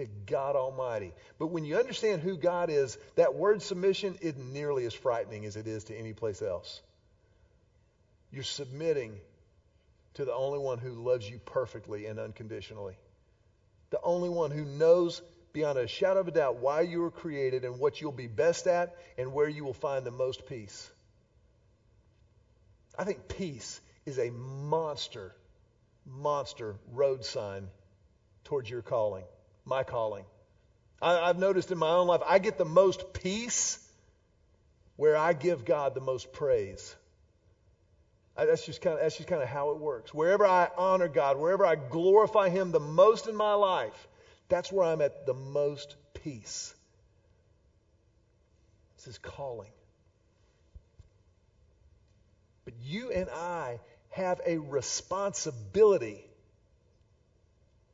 to 0.00 0.06
God 0.26 0.56
Almighty. 0.56 1.12
But 1.38 1.48
when 1.48 1.64
you 1.64 1.76
understand 1.76 2.22
who 2.22 2.36
God 2.36 2.70
is, 2.70 2.98
that 3.16 3.34
word 3.34 3.62
submission 3.62 4.16
isn't 4.20 4.52
nearly 4.52 4.84
as 4.84 4.94
frightening 4.94 5.44
as 5.46 5.56
it 5.56 5.66
is 5.66 5.84
to 5.84 5.96
any 5.96 6.12
place 6.12 6.42
else. 6.42 6.80
You're 8.32 8.42
submitting 8.42 9.14
to 10.14 10.24
the 10.24 10.34
only 10.34 10.58
one 10.58 10.78
who 10.78 10.90
loves 10.90 11.28
you 11.28 11.38
perfectly 11.38 12.06
and 12.06 12.18
unconditionally. 12.18 12.96
The 13.90 14.00
only 14.02 14.28
one 14.28 14.50
who 14.50 14.64
knows 14.64 15.22
beyond 15.52 15.78
a 15.78 15.86
shadow 15.86 16.20
of 16.20 16.28
a 16.28 16.30
doubt 16.30 16.56
why 16.56 16.82
you 16.82 17.00
were 17.00 17.10
created 17.10 17.64
and 17.64 17.78
what 17.78 18.00
you'll 18.00 18.12
be 18.12 18.28
best 18.28 18.66
at 18.66 18.96
and 19.18 19.32
where 19.32 19.48
you 19.48 19.64
will 19.64 19.74
find 19.74 20.04
the 20.04 20.10
most 20.10 20.46
peace. 20.46 20.90
I 22.98 23.04
think 23.04 23.28
peace 23.28 23.80
is 24.06 24.18
a 24.18 24.30
monster, 24.30 25.34
monster 26.06 26.76
road 26.92 27.24
sign 27.24 27.68
towards 28.44 28.68
your 28.68 28.82
calling, 28.82 29.24
my 29.64 29.82
calling. 29.82 30.24
I, 31.02 31.28
have 31.28 31.38
noticed 31.38 31.70
in 31.70 31.78
my 31.78 31.88
own 31.88 32.06
life, 32.06 32.20
I 32.26 32.38
get 32.38 32.58
the 32.58 32.64
most 32.64 33.12
peace 33.12 33.78
where 34.96 35.16
I 35.16 35.32
give 35.32 35.64
God 35.64 35.94
the 35.94 36.00
most 36.00 36.32
praise. 36.32 36.94
That's 38.36 38.64
just 38.64 38.80
kind 38.80 38.94
of 38.94 39.02
that's 39.02 39.16
just 39.16 39.28
kind 39.28 39.42
of 39.42 39.48
how 39.48 39.70
it 39.70 39.78
works. 39.78 40.14
Wherever 40.14 40.46
I 40.46 40.68
honor 40.76 41.08
God, 41.08 41.38
wherever 41.38 41.66
I 41.66 41.74
glorify 41.74 42.48
Him 42.48 42.70
the 42.70 42.80
most 42.80 43.28
in 43.28 43.36
my 43.36 43.54
life, 43.54 44.08
that's 44.48 44.72
where 44.72 44.86
I'm 44.86 45.00
at 45.02 45.26
the 45.26 45.34
most 45.34 45.96
peace. 46.14 46.74
This 48.96 49.08
is 49.08 49.18
calling. 49.18 49.70
But 52.64 52.74
you 52.82 53.10
and 53.10 53.28
I 53.30 53.80
have 54.10 54.40
a 54.46 54.58
responsibility 54.58 56.24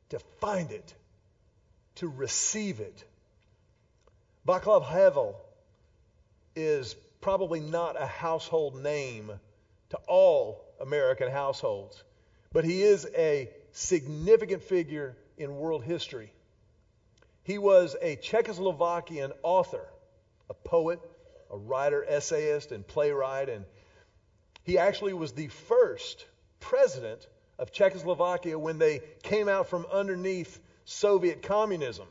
to 0.09 0.19
find 0.39 0.71
it, 0.71 0.93
to 1.97 2.07
receive 2.07 2.79
it. 2.79 3.03
Vaclav 4.47 4.85
Havel 4.85 5.39
is 6.55 6.95
probably 7.21 7.59
not 7.59 8.01
a 8.01 8.05
household 8.05 8.81
name 8.81 9.31
to 9.89 9.97
all 10.07 10.63
American 10.79 11.29
households, 11.29 12.03
but 12.53 12.63
he 12.63 12.81
is 12.81 13.07
a 13.15 13.49
significant 13.71 14.63
figure 14.63 15.15
in 15.37 15.55
world 15.55 15.83
history. 15.83 16.31
He 17.43 17.57
was 17.57 17.95
a 18.01 18.15
Czechoslovakian 18.17 19.31
author, 19.43 19.85
a 20.49 20.53
poet, 20.53 20.99
a 21.51 21.57
writer, 21.57 22.05
essayist, 22.07 22.71
and 22.71 22.85
playwright, 22.85 23.49
and 23.49 23.65
he 24.63 24.77
actually 24.77 25.13
was 25.13 25.31
the 25.31 25.47
first 25.47 26.25
president 26.59 27.25
of 27.57 27.71
Czechoslovakia 27.71 28.57
when 28.59 28.77
they 28.77 29.01
came 29.23 29.47
out 29.47 29.69
from 29.69 29.85
underneath 29.91 30.59
Soviet 30.87 31.43
communism. 31.43 32.07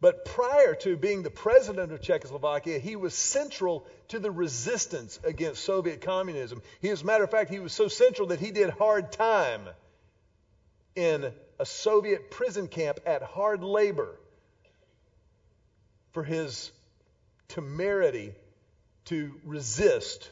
But 0.00 0.24
prior 0.24 0.76
to 0.76 0.96
being 0.96 1.24
the 1.24 1.30
president 1.30 1.90
of 1.90 2.00
Czechoslovakia, 2.00 2.78
he 2.78 2.94
was 2.94 3.14
central 3.14 3.84
to 4.08 4.20
the 4.20 4.30
resistance 4.30 5.18
against 5.24 5.64
Soviet 5.64 6.00
communism. 6.00 6.62
He, 6.80 6.88
as 6.88 7.02
a 7.02 7.04
matter 7.04 7.24
of 7.24 7.32
fact, 7.32 7.50
he 7.50 7.58
was 7.58 7.72
so 7.72 7.88
central 7.88 8.28
that 8.28 8.38
he 8.38 8.52
did 8.52 8.70
hard 8.70 9.10
time 9.10 9.68
in 10.94 11.32
a 11.58 11.66
Soviet 11.66 12.30
prison 12.30 12.68
camp 12.68 13.00
at 13.04 13.22
hard 13.22 13.64
labor 13.64 14.14
for 16.12 16.22
his 16.22 16.70
temerity 17.48 18.34
to 19.06 19.34
resist 19.44 20.30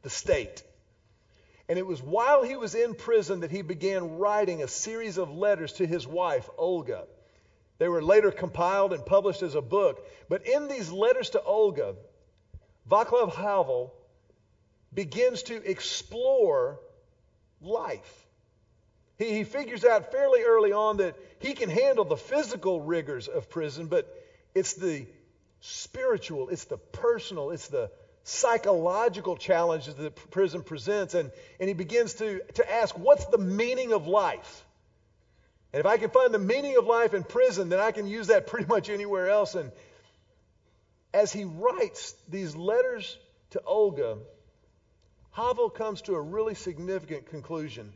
the 0.00 0.10
state. 0.10 0.62
And 1.70 1.78
it 1.78 1.86
was 1.86 2.02
while 2.02 2.42
he 2.42 2.56
was 2.56 2.74
in 2.74 2.96
prison 2.96 3.40
that 3.40 3.52
he 3.52 3.62
began 3.62 4.18
writing 4.18 4.60
a 4.60 4.66
series 4.66 5.18
of 5.18 5.30
letters 5.30 5.74
to 5.74 5.86
his 5.86 6.04
wife, 6.04 6.50
Olga. 6.58 7.04
They 7.78 7.86
were 7.88 8.02
later 8.02 8.32
compiled 8.32 8.92
and 8.92 9.06
published 9.06 9.42
as 9.42 9.54
a 9.54 9.62
book. 9.62 10.04
But 10.28 10.48
in 10.48 10.66
these 10.66 10.90
letters 10.90 11.30
to 11.30 11.42
Olga, 11.44 11.94
Vaclav 12.90 13.36
Havel 13.36 13.94
begins 14.92 15.44
to 15.44 15.62
explore 15.64 16.80
life. 17.60 18.26
He, 19.16 19.32
he 19.32 19.44
figures 19.44 19.84
out 19.84 20.10
fairly 20.10 20.42
early 20.42 20.72
on 20.72 20.96
that 20.96 21.14
he 21.38 21.52
can 21.52 21.70
handle 21.70 22.04
the 22.04 22.16
physical 22.16 22.80
rigors 22.80 23.28
of 23.28 23.48
prison, 23.48 23.86
but 23.86 24.12
it's 24.56 24.74
the 24.74 25.06
spiritual, 25.60 26.48
it's 26.48 26.64
the 26.64 26.78
personal, 26.78 27.50
it's 27.50 27.68
the 27.68 27.92
psychological 28.30 29.36
challenges 29.36 29.94
that 29.96 30.30
prison 30.30 30.62
presents. 30.62 31.14
And, 31.14 31.30
and 31.58 31.68
he 31.68 31.74
begins 31.74 32.14
to, 32.14 32.40
to 32.54 32.72
ask, 32.72 32.96
what's 32.98 33.26
the 33.26 33.38
meaning 33.38 33.92
of 33.92 34.06
life? 34.06 34.64
And 35.72 35.80
if 35.80 35.86
I 35.86 35.98
can 35.98 36.10
find 36.10 36.32
the 36.32 36.38
meaning 36.38 36.76
of 36.76 36.86
life 36.86 37.14
in 37.14 37.22
prison, 37.22 37.68
then 37.68 37.80
I 37.80 37.92
can 37.92 38.06
use 38.06 38.28
that 38.28 38.46
pretty 38.48 38.66
much 38.66 38.88
anywhere 38.88 39.28
else. 39.28 39.54
And 39.54 39.72
as 41.12 41.32
he 41.32 41.44
writes 41.44 42.14
these 42.28 42.54
letters 42.54 43.16
to 43.50 43.62
Olga, 43.62 44.18
Havel 45.32 45.70
comes 45.70 46.02
to 46.02 46.14
a 46.14 46.20
really 46.20 46.54
significant 46.54 47.26
conclusion. 47.30 47.92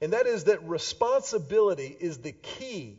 And 0.00 0.12
that 0.12 0.26
is 0.26 0.44
that 0.44 0.68
responsibility 0.68 1.96
is 1.98 2.18
the 2.18 2.32
key 2.32 2.98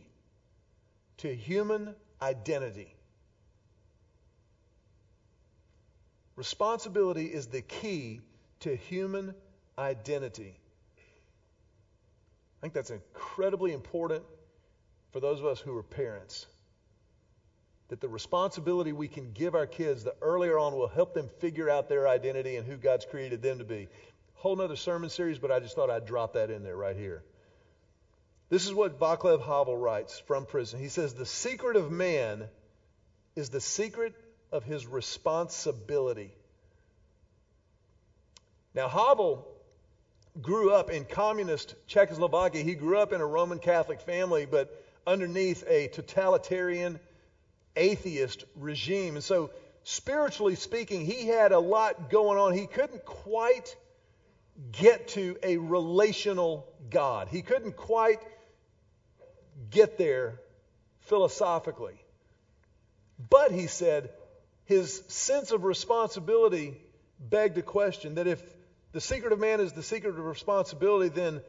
to 1.17 1.33
human 1.33 1.95
identity. 2.21 2.95
Responsibility 6.35 7.25
is 7.25 7.47
the 7.47 7.61
key 7.61 8.21
to 8.61 8.75
human 8.75 9.35
identity. 9.77 10.55
I 10.97 12.61
think 12.61 12.73
that's 12.73 12.89
incredibly 12.89 13.73
important 13.73 14.23
for 15.11 15.19
those 15.19 15.39
of 15.39 15.45
us 15.45 15.59
who 15.59 15.77
are 15.77 15.83
parents. 15.83 16.47
That 17.89 18.01
the 18.01 18.07
responsibility 18.07 18.93
we 18.93 19.07
can 19.07 19.31
give 19.33 19.53
our 19.53 19.67
kids 19.67 20.03
the 20.03 20.15
earlier 20.21 20.57
on 20.57 20.73
will 20.73 20.87
help 20.87 21.13
them 21.13 21.29
figure 21.39 21.69
out 21.69 21.89
their 21.89 22.07
identity 22.07 22.55
and 22.55 22.65
who 22.65 22.77
God's 22.77 23.05
created 23.05 23.41
them 23.41 23.59
to 23.59 23.65
be. 23.65 23.87
Whole 24.35 24.55
nother 24.55 24.75
sermon 24.75 25.09
series, 25.09 25.37
but 25.37 25.51
I 25.51 25.59
just 25.59 25.75
thought 25.75 25.89
I'd 25.89 26.05
drop 26.05 26.33
that 26.33 26.49
in 26.49 26.63
there 26.63 26.75
right 26.75 26.95
here. 26.95 27.23
This 28.49 28.65
is 28.65 28.73
what 28.73 28.99
Vaclav 28.99 29.41
Havel 29.45 29.77
writes 29.77 30.19
from 30.19 30.45
prison. 30.45 30.79
He 30.79 30.89
says, 30.89 31.13
The 31.13 31.25
secret 31.25 31.75
of 31.75 31.91
man 31.91 32.45
is 33.35 33.49
the 33.49 33.61
secret 33.61 34.13
of 34.53 34.63
his 34.63 34.87
responsibility. 34.87 36.31
Now, 38.75 38.87
Havel 38.87 39.47
grew 40.41 40.71
up 40.71 40.89
in 40.89 41.05
communist 41.05 41.75
Czechoslovakia. 41.87 42.63
He 42.63 42.75
grew 42.75 42.99
up 42.99 43.13
in 43.13 43.21
a 43.21 43.25
Roman 43.25 43.59
Catholic 43.59 44.01
family, 44.01 44.45
but 44.45 44.83
underneath 45.05 45.63
a 45.67 45.87
totalitarian 45.89 46.99
atheist 47.75 48.45
regime. 48.55 49.15
And 49.15 49.23
so, 49.23 49.49
spiritually 49.83 50.55
speaking, 50.55 51.05
he 51.05 51.27
had 51.27 51.51
a 51.51 51.59
lot 51.59 52.09
going 52.09 52.37
on. 52.39 52.53
He 52.53 52.67
couldn't 52.67 53.05
quite 53.05 53.75
get 54.71 55.09
to 55.09 55.35
a 55.41 55.57
relational 55.57 56.67
God, 56.89 57.27
he 57.27 57.41
couldn't 57.41 57.75
quite 57.75 58.19
get 59.71 59.97
there 59.97 60.39
philosophically. 61.01 61.99
But 63.29 63.51
he 63.51 63.67
said 63.67 64.09
his 64.65 65.03
sense 65.07 65.51
of 65.51 65.63
responsibility 65.63 66.77
begged 67.19 67.57
a 67.57 67.61
question 67.61 68.15
that 68.15 68.27
if 68.27 68.41
the 68.91 69.01
secret 69.01 69.33
of 69.33 69.39
man 69.39 69.59
is 69.59 69.73
the 69.73 69.83
secret 69.83 70.11
of 70.11 70.25
responsibility, 70.25 71.09
then 71.09 71.41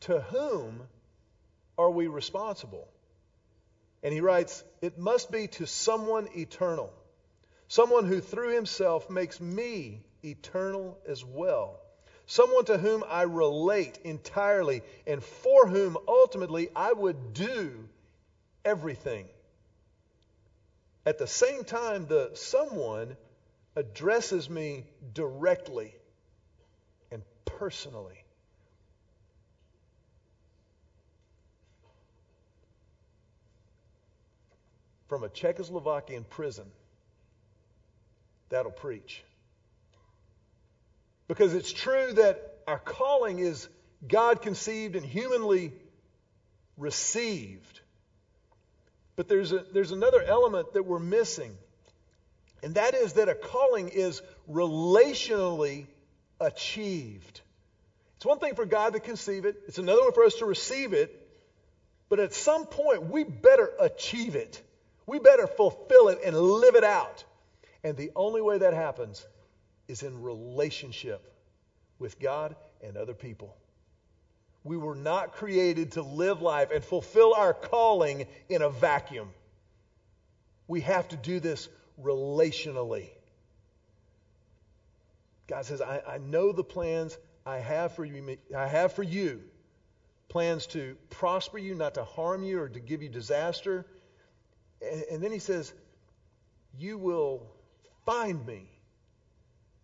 to 0.00 0.20
whom 0.20 0.82
are 1.78 1.90
we 1.90 2.06
responsible? 2.06 2.88
And 4.02 4.12
he 4.12 4.20
writes, 4.20 4.64
It 4.80 4.98
must 4.98 5.30
be 5.30 5.46
to 5.48 5.66
someone 5.66 6.28
eternal, 6.34 6.92
someone 7.68 8.06
who 8.06 8.20
through 8.20 8.54
himself 8.54 9.08
makes 9.08 9.40
me 9.40 10.00
eternal 10.24 10.98
as 11.06 11.24
well, 11.24 11.80
someone 12.26 12.64
to 12.64 12.78
whom 12.78 13.04
I 13.08 13.22
relate 13.22 13.98
entirely 14.04 14.82
and 15.06 15.22
for 15.22 15.68
whom 15.68 15.96
ultimately 16.08 16.70
I 16.74 16.92
would 16.92 17.34
do 17.34 17.88
everything. 18.64 19.26
At 21.04 21.18
the 21.18 21.26
same 21.26 21.64
time, 21.64 22.06
the 22.06 22.30
someone 22.34 23.16
addresses 23.74 24.48
me 24.48 24.84
directly 25.12 25.94
and 27.10 27.22
personally. 27.44 28.24
From 35.08 35.24
a 35.24 35.28
Czechoslovakian 35.28 36.28
prison, 36.28 36.70
that'll 38.48 38.70
preach. 38.70 39.22
Because 41.28 41.54
it's 41.54 41.72
true 41.72 42.12
that 42.14 42.60
our 42.66 42.78
calling 42.78 43.38
is 43.38 43.68
God 44.06 44.40
conceived 44.40 44.96
and 44.96 45.04
humanly 45.04 45.72
received. 46.76 47.81
But 49.16 49.28
there's, 49.28 49.52
a, 49.52 49.64
there's 49.72 49.92
another 49.92 50.22
element 50.22 50.72
that 50.72 50.84
we're 50.84 50.98
missing, 50.98 51.56
and 52.62 52.74
that 52.76 52.94
is 52.94 53.14
that 53.14 53.28
a 53.28 53.34
calling 53.34 53.88
is 53.88 54.22
relationally 54.50 55.86
achieved. 56.40 57.40
It's 58.16 58.24
one 58.24 58.38
thing 58.38 58.54
for 58.54 58.64
God 58.64 58.94
to 58.94 59.00
conceive 59.00 59.44
it, 59.44 59.56
it's 59.66 59.78
another 59.78 60.02
one 60.02 60.12
for 60.12 60.24
us 60.24 60.36
to 60.36 60.46
receive 60.46 60.92
it, 60.92 61.18
but 62.08 62.20
at 62.20 62.34
some 62.34 62.66
point, 62.66 63.04
we 63.10 63.24
better 63.24 63.70
achieve 63.80 64.34
it. 64.34 64.62
We 65.06 65.18
better 65.18 65.46
fulfill 65.46 66.08
it 66.08 66.18
and 66.24 66.36
live 66.36 66.74
it 66.74 66.84
out. 66.84 67.24
And 67.82 67.96
the 67.96 68.10
only 68.14 68.40
way 68.40 68.58
that 68.58 68.74
happens 68.74 69.26
is 69.88 70.02
in 70.02 70.22
relationship 70.22 71.32
with 71.98 72.20
God 72.20 72.54
and 72.82 72.96
other 72.96 73.14
people. 73.14 73.56
We 74.64 74.76
were 74.76 74.94
not 74.94 75.32
created 75.32 75.92
to 75.92 76.02
live 76.02 76.40
life 76.40 76.70
and 76.70 76.84
fulfill 76.84 77.34
our 77.34 77.52
calling 77.52 78.26
in 78.48 78.62
a 78.62 78.70
vacuum. 78.70 79.30
We 80.68 80.82
have 80.82 81.08
to 81.08 81.16
do 81.16 81.40
this 81.40 81.68
relationally. 82.00 83.10
God 85.48 85.64
says, 85.64 85.80
I, 85.80 86.00
I 86.06 86.18
know 86.18 86.52
the 86.52 86.64
plans 86.64 87.18
I 87.44 87.58
have 87.58 87.92
for 87.92 88.04
you. 88.04 88.38
I 88.56 88.68
have 88.68 88.92
for 88.92 89.02
you 89.02 89.42
plans 90.28 90.66
to 90.68 90.96
prosper 91.10 91.58
you, 91.58 91.74
not 91.74 91.94
to 91.94 92.04
harm 92.04 92.42
you 92.42 92.60
or 92.60 92.68
to 92.68 92.80
give 92.80 93.02
you 93.02 93.08
disaster. 93.08 93.84
And, 94.80 95.02
and 95.10 95.22
then 95.22 95.32
he 95.32 95.40
says, 95.40 95.72
You 96.78 96.96
will 96.96 97.46
find 98.06 98.46
me 98.46 98.70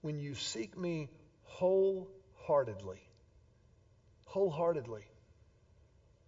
when 0.01 0.19
you 0.21 0.35
seek 0.35 0.79
me 0.79 1.11
wholeheartedly 1.43 3.08
wholeheartedly. 4.29 5.03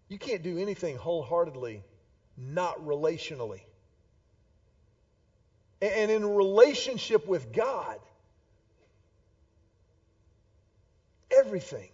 You 0.08 0.18
can't 0.18 0.42
do 0.42 0.58
anything 0.58 0.96
wholeheartedly, 0.96 1.82
not 2.36 2.84
relationally. 2.84 3.60
And 5.80 6.10
in 6.10 6.26
relationship 6.34 7.26
with 7.26 7.52
God, 7.52 7.98
everything 11.30 11.88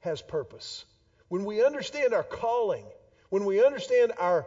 has 0.00 0.22
purpose. 0.22 0.84
When 1.28 1.44
we 1.44 1.64
understand 1.64 2.14
our 2.14 2.22
calling, 2.22 2.84
when 3.30 3.44
we 3.44 3.64
understand 3.64 4.12
our 4.18 4.46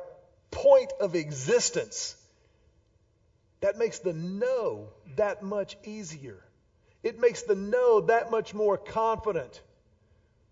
point 0.52 0.92
of 1.00 1.16
existence, 1.16 2.16
that 3.62 3.78
makes 3.78 4.00
the 4.00 4.14
no 4.14 4.90
that 5.18 5.44
much 5.44 5.76
easier. 5.84 6.38
It 7.04 7.20
makes 7.20 7.44
the 7.44 7.56
no 7.56 8.02
that 8.02 8.32
much 8.32 8.54
more 8.54 8.78
confident. 8.78 9.62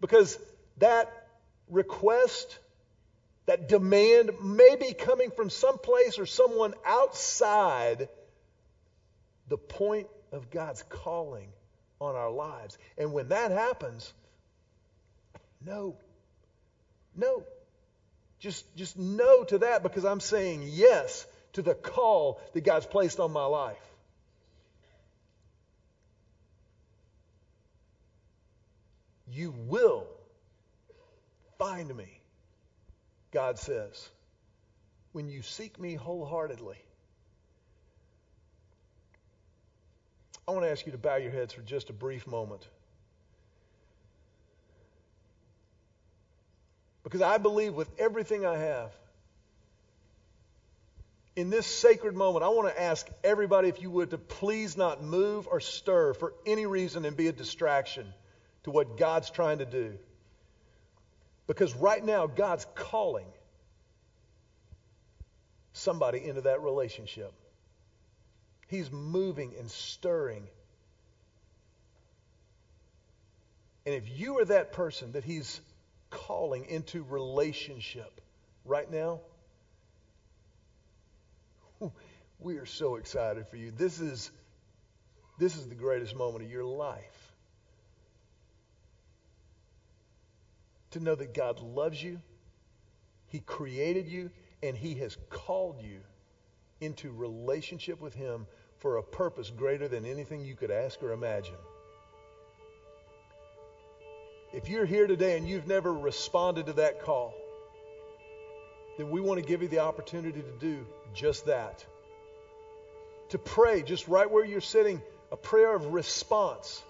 Because 0.02 0.38
that 0.78 1.12
request, 1.70 2.60
that 3.46 3.68
demand 3.68 4.32
may 4.42 4.76
be 4.76 4.94
coming 4.94 5.32
from 5.32 5.50
someplace 5.50 6.20
or 6.20 6.26
someone 6.26 6.74
outside 6.86 8.10
the 9.48 9.58
point 9.58 10.08
of 10.32 10.52
God's 10.52 10.84
calling 10.84 11.50
on 12.00 12.16
our 12.16 12.32
lives. 12.32 12.78
And 12.98 13.14
when 13.14 13.30
that 13.30 13.52
happens, 13.52 14.14
no. 15.66 15.96
No. 17.16 17.44
Just, 18.40 18.76
just 18.76 18.98
no 18.98 19.44
to 19.46 19.60
that 19.60 19.82
because 19.82 20.06
I'm 20.06 20.20
saying 20.20 20.64
yes 20.66 21.26
to 21.54 21.62
the 21.62 21.74
call 21.74 22.40
that 22.54 22.64
God's 22.64 22.86
placed 22.86 23.20
on 23.20 23.32
my 23.32 23.46
life. 23.46 23.78
You 29.38 29.54
will 29.68 30.08
find 31.60 31.96
me, 31.96 32.22
God 33.30 33.60
says, 33.60 34.10
when 35.12 35.30
you 35.30 35.44
seek 35.44 35.80
me 35.80 35.94
wholeheartedly. 35.94 36.78
I 40.48 40.52
want 40.52 40.66
to 40.66 40.72
ask 40.72 40.88
you 40.88 40.92
to 40.92 40.98
bow 40.98 41.18
your 41.18 41.30
heads 41.30 41.54
for 41.54 41.62
just 41.62 41.92
a 41.92 41.94
brief 41.94 42.26
moment. 42.26 42.68
Because 47.04 47.22
I 47.22 47.38
believe 47.38 47.76
with 47.76 47.92
everything 48.00 48.44
I 48.44 48.58
have, 48.58 48.92
in 51.36 51.52
this 51.52 51.68
sacred 51.68 52.16
moment, 52.16 52.44
I 52.44 52.48
want 52.48 52.74
to 52.74 52.82
ask 52.82 53.08
everybody, 53.24 53.70
if 53.70 53.84
you 53.84 53.92
would, 53.92 54.10
to 54.10 54.18
please 54.18 54.76
not 54.76 55.04
move 55.04 55.48
or 55.48 55.60
stir 55.60 56.16
for 56.16 56.34
any 56.48 56.66
reason 56.66 57.06
and 57.06 57.16
be 57.16 57.28
a 57.28 57.32
distraction 57.32 58.12
to 58.68 58.72
what 58.72 58.98
God's 58.98 59.30
trying 59.30 59.60
to 59.60 59.66
do. 59.66 59.94
Because 61.48 61.74
right 61.74 62.04
now, 62.04 62.28
God's 62.28 62.68
calling 62.76 63.28
somebody 65.72 66.22
into 66.28 66.42
that 66.42 66.62
relationship. 66.62 67.32
He's 68.68 68.92
moving 68.92 69.54
and 69.58 69.72
stirring. 69.72 70.44
And 73.86 73.96
if 73.96 74.20
you 74.20 74.38
are 74.40 74.46
that 74.46 74.74
person 74.74 75.14
that 75.14 75.24
He's 75.24 75.62
calling 76.10 76.66
into 76.66 77.04
relationship 77.04 78.20
right 78.66 78.92
now, 78.92 79.22
we 82.40 82.58
are 82.58 82.66
so 82.66 82.98
excited 82.98 83.48
for 83.48 83.56
you. 83.56 83.72
This 83.72 84.02
is, 84.02 84.30
this 85.40 85.56
is 85.56 85.70
the 85.70 85.76
greatest 85.76 86.18
moment 86.18 86.44
of 86.44 86.52
your 86.52 86.66
life. 86.66 87.17
To 90.92 91.00
know 91.00 91.16
that 91.16 91.34
God 91.34 91.60
loves 91.60 92.02
you, 92.02 92.22
He 93.28 93.40
created 93.40 94.08
you, 94.08 94.32
and 94.64 94.76
He 94.76 94.96
has 94.96 95.18
called 95.30 95.82
you 95.82 96.00
into 96.80 97.12
relationship 97.12 98.02
with 98.02 98.14
Him 98.14 98.48
for 98.80 98.98
a 98.98 99.04
purpose 99.04 99.50
greater 99.50 99.88
than 99.88 100.06
anything 100.06 100.42
you 100.42 100.56
could 100.56 100.72
ask 100.72 101.02
or 101.02 101.12
imagine. 101.12 101.56
If 104.54 104.70
you're 104.70 104.86
here 104.86 105.08
today 105.08 105.38
and 105.38 105.48
you've 105.48 105.68
never 105.68 105.94
responded 105.94 106.68
to 106.68 106.74
that 106.74 107.02
call, 107.02 107.34
then 108.98 109.10
we 109.12 109.22
want 109.22 109.42
to 109.42 109.46
give 109.46 109.62
you 109.62 109.68
the 109.68 109.80
opportunity 109.80 110.42
to 110.42 110.52
do 110.60 110.86
just 111.14 111.46
that. 111.48 111.86
To 113.30 113.38
pray 113.38 113.82
just 113.82 114.08
right 114.08 114.30
where 114.30 114.46
you're 114.46 114.62
sitting, 114.62 115.02
a 115.32 115.38
prayer 115.38 115.76
of 115.76 115.94
response 115.94 116.82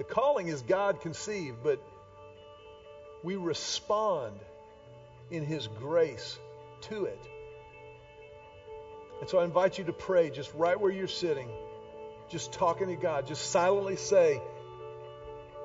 the 0.00 0.04
calling 0.04 0.48
is 0.48 0.62
God 0.62 1.02
conceived, 1.02 1.58
but 1.62 1.78
we 3.22 3.36
respond 3.36 4.40
in 5.30 5.44
His 5.44 5.66
grace 5.66 6.38
to 6.88 7.04
it. 7.04 7.20
And 9.20 9.28
so 9.28 9.40
I 9.40 9.44
invite 9.44 9.76
you 9.76 9.84
to 9.84 9.92
pray 9.92 10.30
just 10.30 10.54
right 10.54 10.80
where 10.80 10.90
you're 10.90 11.06
sitting, 11.06 11.50
just 12.30 12.50
talking 12.54 12.86
to 12.86 12.96
God. 12.96 13.26
Just 13.26 13.50
silently 13.50 13.96
say, 13.96 14.40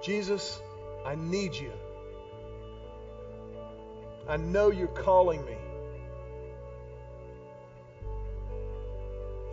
Jesus, 0.03 0.59
I 1.05 1.15
need 1.15 1.55
you. 1.55 1.71
I 4.27 4.35
know 4.35 4.69
you're 4.69 4.87
calling 4.89 5.45
me. 5.45 5.55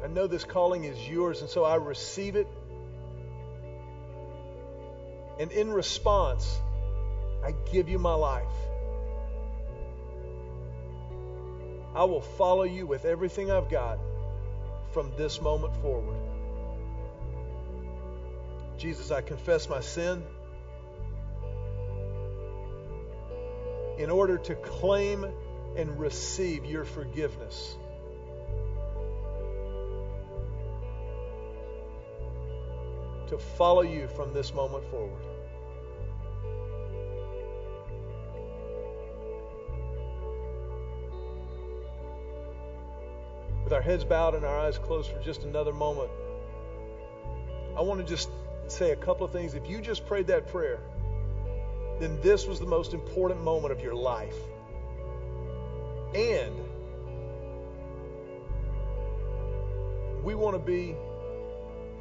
I 0.03 0.09
know 0.09 0.27
this 0.27 0.43
calling 0.43 0.83
is 0.83 0.99
yours, 1.09 1.41
and 1.41 1.49
so 1.49 1.63
I 1.63 1.77
receive 1.77 2.35
it 2.35 2.49
and 5.39 5.51
in 5.53 5.73
response, 5.73 6.59
I 7.45 7.53
give 7.73 7.89
you 7.89 7.99
my 7.99 8.15
life. 8.15 8.47
I 11.95 12.05
will 12.05 12.21
follow 12.21 12.63
you 12.63 12.87
with 12.87 13.05
everything 13.05 13.51
I've 13.51 13.69
got 13.69 13.99
from 14.93 15.13
this 15.17 15.41
moment 15.41 15.77
forward. 15.83 16.17
Jesus, 18.79 19.11
I 19.11 19.21
confess 19.21 19.69
my 19.69 19.81
sin. 19.81 20.23
In 23.99 24.11
order 24.11 24.39
to 24.39 24.55
claim 24.55 25.27
and 25.77 26.01
receive 26.01 26.65
your 26.65 26.85
forgiveness. 26.85 27.77
To 33.33 33.39
follow 33.39 33.81
you 33.81 34.09
from 34.09 34.35
this 34.35 34.53
moment 34.53 34.85
forward. 34.91 35.23
with 43.65 43.73
our 43.73 43.81
heads 43.81 44.05
bowed 44.05 44.35
and 44.35 44.45
our 44.45 44.59
eyes 44.59 44.77
closed 44.77 45.11
for 45.11 45.19
just 45.21 45.45
another 45.45 45.73
moment, 45.73 46.11
I 47.75 47.81
want 47.81 48.01
to 48.01 48.07
just 48.07 48.29
say 48.67 48.91
a 48.91 48.97
couple 48.97 49.25
of 49.25 49.33
things. 49.33 49.55
If 49.55 49.67
you 49.67 49.81
just 49.81 50.05
prayed 50.05 50.27
that 50.27 50.49
prayer, 50.49 50.81
then 52.01 52.21
this 52.21 52.47
was 52.47 52.61
the 52.61 52.67
most 52.67 52.93
important 52.93 53.43
moment 53.43 53.73
of 53.73 53.81
your 53.81 53.95
life. 53.95 54.37
And 56.15 56.55
we 60.23 60.35
want 60.35 60.55
to 60.55 60.63
be 60.63 60.95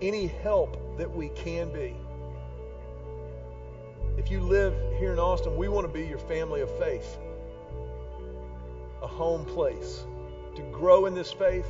any 0.01 0.27
help 0.27 0.80
that 0.97 1.09
we 1.15 1.29
can 1.29 1.71
be. 1.71 1.95
If 4.17 4.29
you 4.31 4.41
live 4.41 4.73
here 4.99 5.13
in 5.13 5.19
Austin, 5.19 5.57
we 5.57 5.67
want 5.67 5.87
to 5.87 5.93
be 5.93 6.05
your 6.05 6.19
family 6.19 6.61
of 6.61 6.77
faith. 6.77 7.17
a 9.01 9.07
home 9.07 9.45
place 9.45 10.05
to 10.55 10.61
grow 10.71 11.05
in 11.05 11.15
this 11.15 11.31
faith, 11.31 11.67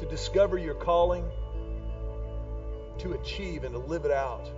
to 0.00 0.06
discover 0.06 0.58
your 0.58 0.74
calling, 0.74 1.24
to 2.98 3.12
achieve 3.12 3.64
and 3.64 3.72
to 3.74 3.78
live 3.78 4.04
it 4.04 4.10
out. 4.10 4.50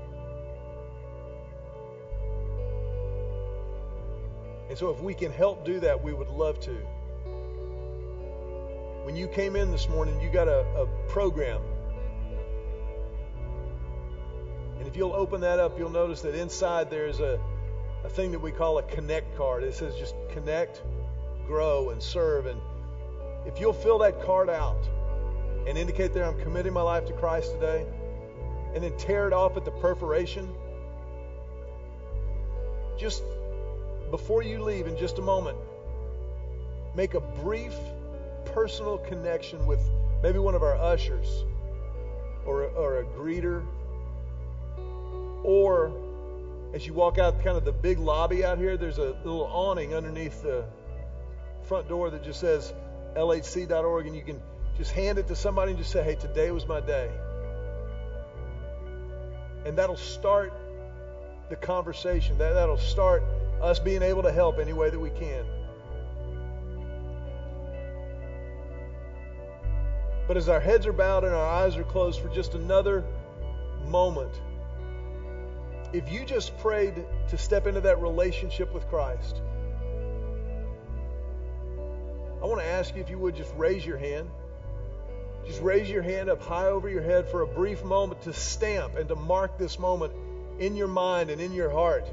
And 4.69 4.77
so, 4.77 4.91
if 4.91 5.01
we 5.01 5.15
can 5.15 5.33
help 5.33 5.65
do 5.65 5.81
that, 5.81 6.03
we 6.03 6.13
would 6.13 6.29
love 6.29 6.59
to. 6.61 6.73
When 9.05 9.17
you 9.17 9.29
came 9.29 9.57
in 9.57 9.71
this 9.71 9.89
morning, 9.89 10.21
you 10.21 10.31
got 10.31 10.49
a, 10.49 10.61
a 10.77 10.87
program. 11.09 11.61
If 14.97 15.01
you'll 15.01 15.13
open 15.13 15.43
that 15.43 15.59
up, 15.59 15.79
you'll 15.79 15.91
notice 15.91 16.23
that 16.23 16.35
inside 16.35 16.89
there's 16.89 17.21
a, 17.21 17.39
a 18.03 18.09
thing 18.09 18.33
that 18.33 18.39
we 18.39 18.51
call 18.51 18.79
a 18.79 18.83
connect 18.83 19.37
card. 19.37 19.63
It 19.63 19.75
says 19.75 19.95
just 19.97 20.15
connect, 20.31 20.81
grow, 21.47 21.91
and 21.91 22.03
serve. 22.03 22.47
And 22.47 22.59
if 23.45 23.61
you'll 23.61 23.75
fill 23.75 23.99
that 23.99 24.23
card 24.23 24.49
out 24.49 24.83
and 25.69 25.77
indicate 25.77 26.15
there, 26.15 26.25
I'm 26.25 26.41
committing 26.41 26.73
my 26.73 26.81
life 26.81 27.05
to 27.09 27.13
Christ 27.13 27.53
today, 27.53 27.85
and 28.75 28.83
then 28.83 28.97
tear 28.97 29.27
it 29.27 29.35
off 29.35 29.59
at 29.59 29.67
the 29.67 29.71
perforation, 29.71 30.51
just 32.97 33.23
before 34.11 34.43
you 34.43 34.63
leave 34.63 34.87
in 34.87 34.97
just 34.97 35.19
a 35.19 35.23
moment, 35.23 35.59
make 36.95 37.13
a 37.13 37.21
brief 37.21 37.75
personal 38.47 38.97
connection 38.97 39.67
with 39.67 39.81
maybe 40.23 40.39
one 40.39 40.55
of 40.55 40.63
our 40.63 40.77
ushers 40.77 41.45
or, 42.47 42.63
or 42.69 43.01
a 43.01 43.05
greeter. 43.05 43.63
Or 45.47 45.93
as 46.75 46.85
you 46.89 46.93
walk 46.93 47.19
out 47.19 47.43
kind 47.43 47.57
of 47.57 47.65
the 47.65 47.71
big 47.71 48.01
lobby 48.01 48.45
out 48.45 48.59
here, 48.59 48.77
there's 48.77 48.99
a 48.99 49.17
little 49.25 49.45
awning 49.45 49.95
underneath 49.95 50.43
the 50.43 50.65
front 51.63 51.89
door 51.89 52.11
that 52.11 52.25
just 52.25 52.41
says 52.41 52.75
lhc.org, 53.15 54.07
and 54.09 54.17
you 54.17 54.23
can 54.23 54.43
just 54.77 54.91
hand 54.91 55.19
it 55.19 55.29
to 55.29 55.37
somebody 55.37 55.71
and 55.71 55.79
just 55.79 55.93
say, 55.93 56.03
hey, 56.03 56.17
today 56.17 56.51
was 56.51 56.67
my 56.67 56.81
day. 56.81 57.13
And 59.65 59.79
that'll 59.79 59.97
start 59.97 60.53
the 61.49 61.55
conversation. 61.55 62.37
That, 62.39 62.55
that'll 62.55 62.77
start 62.77 63.23
us 63.63 63.79
being 63.79 64.03
able 64.03 64.25
to 64.25 64.33
help 64.33 64.59
any 64.59 64.73
way 64.73 64.91
that 64.91 64.99
we 64.99 65.11
can. 65.11 65.47
But 70.27 70.37
as 70.37 70.49
our 70.49 70.61
heads 70.61 70.89
are 70.89 70.93
bowed 70.93 71.23
and 71.23 71.33
our 71.33 71.47
eyes 71.47 71.77
are 71.77 71.85
closed 71.85 72.21
for 72.21 72.29
just 72.31 72.55
another 72.55 73.05
moment, 73.87 74.33
if 75.97 76.13
you 76.13 76.27
just 76.27 76.57
prayed 76.59 77.07
to 77.31 77.39
step 77.39 77.67
into 77.67 77.81
that 77.81 78.03
relationship 78.03 78.73
with 78.75 78.87
Christ, 78.89 79.41
I 82.43 82.45
want 82.45 82.61
to 82.61 82.67
ask 82.67 82.95
you 82.95 83.01
if 83.01 83.09
you 83.09 83.19
would 83.19 83.35
just 83.35 83.53
raise 83.57 83.85
your 83.85 83.97
hand. 83.97 84.29
Just 85.47 85.63
raise 85.63 85.89
your 85.89 86.03
hand 86.03 86.29
up 86.29 86.43
high 86.43 86.67
over 86.67 86.89
your 86.89 87.01
head 87.03 87.31
for 87.31 87.41
a 87.41 87.47
brief 87.47 87.83
moment 87.83 88.23
to 88.23 88.35
stamp 88.35 88.97
and 88.97 89.09
to 89.09 89.17
mark 89.17 89.57
this 89.59 89.79
moment 89.79 90.13
in 90.59 90.77
your 90.77 90.89
mind 90.89 91.31
and 91.31 91.41
in 91.41 91.53
your 91.53 91.71
heart. 91.71 92.07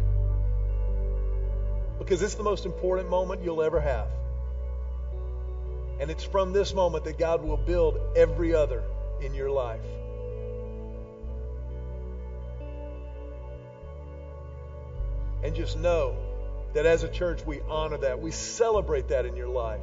Because 1.99 2.21
it's 2.21 2.35
the 2.35 2.43
most 2.43 2.65
important 2.65 3.09
moment 3.09 3.43
you'll 3.43 3.63
ever 3.63 3.81
have. 3.81 4.07
And 5.99 6.09
it's 6.09 6.23
from 6.23 6.53
this 6.53 6.73
moment 6.73 7.03
that 7.03 7.17
God 7.17 7.43
will 7.43 7.57
build 7.57 7.99
every 8.15 8.55
other 8.55 8.83
in 9.21 9.33
your 9.33 9.49
life. 9.49 9.81
And 15.43 15.53
just 15.53 15.77
know 15.77 16.15
that 16.73 16.85
as 16.85 17.03
a 17.03 17.09
church, 17.09 17.45
we 17.45 17.61
honor 17.69 17.97
that. 17.97 18.19
We 18.19 18.31
celebrate 18.31 19.09
that 19.09 19.25
in 19.25 19.35
your 19.35 19.49
life. 19.49 19.81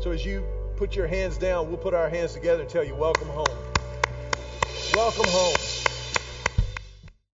So 0.00 0.12
as 0.12 0.24
you 0.24 0.46
put 0.76 0.94
your 0.94 1.06
hands 1.06 1.36
down, 1.36 1.68
we'll 1.68 1.78
put 1.78 1.94
our 1.94 2.08
hands 2.08 2.32
together 2.32 2.62
and 2.62 2.70
tell 2.70 2.84
you, 2.84 2.94
welcome 2.94 3.28
home. 3.28 3.46
Welcome 4.94 5.26
home. 5.28 5.95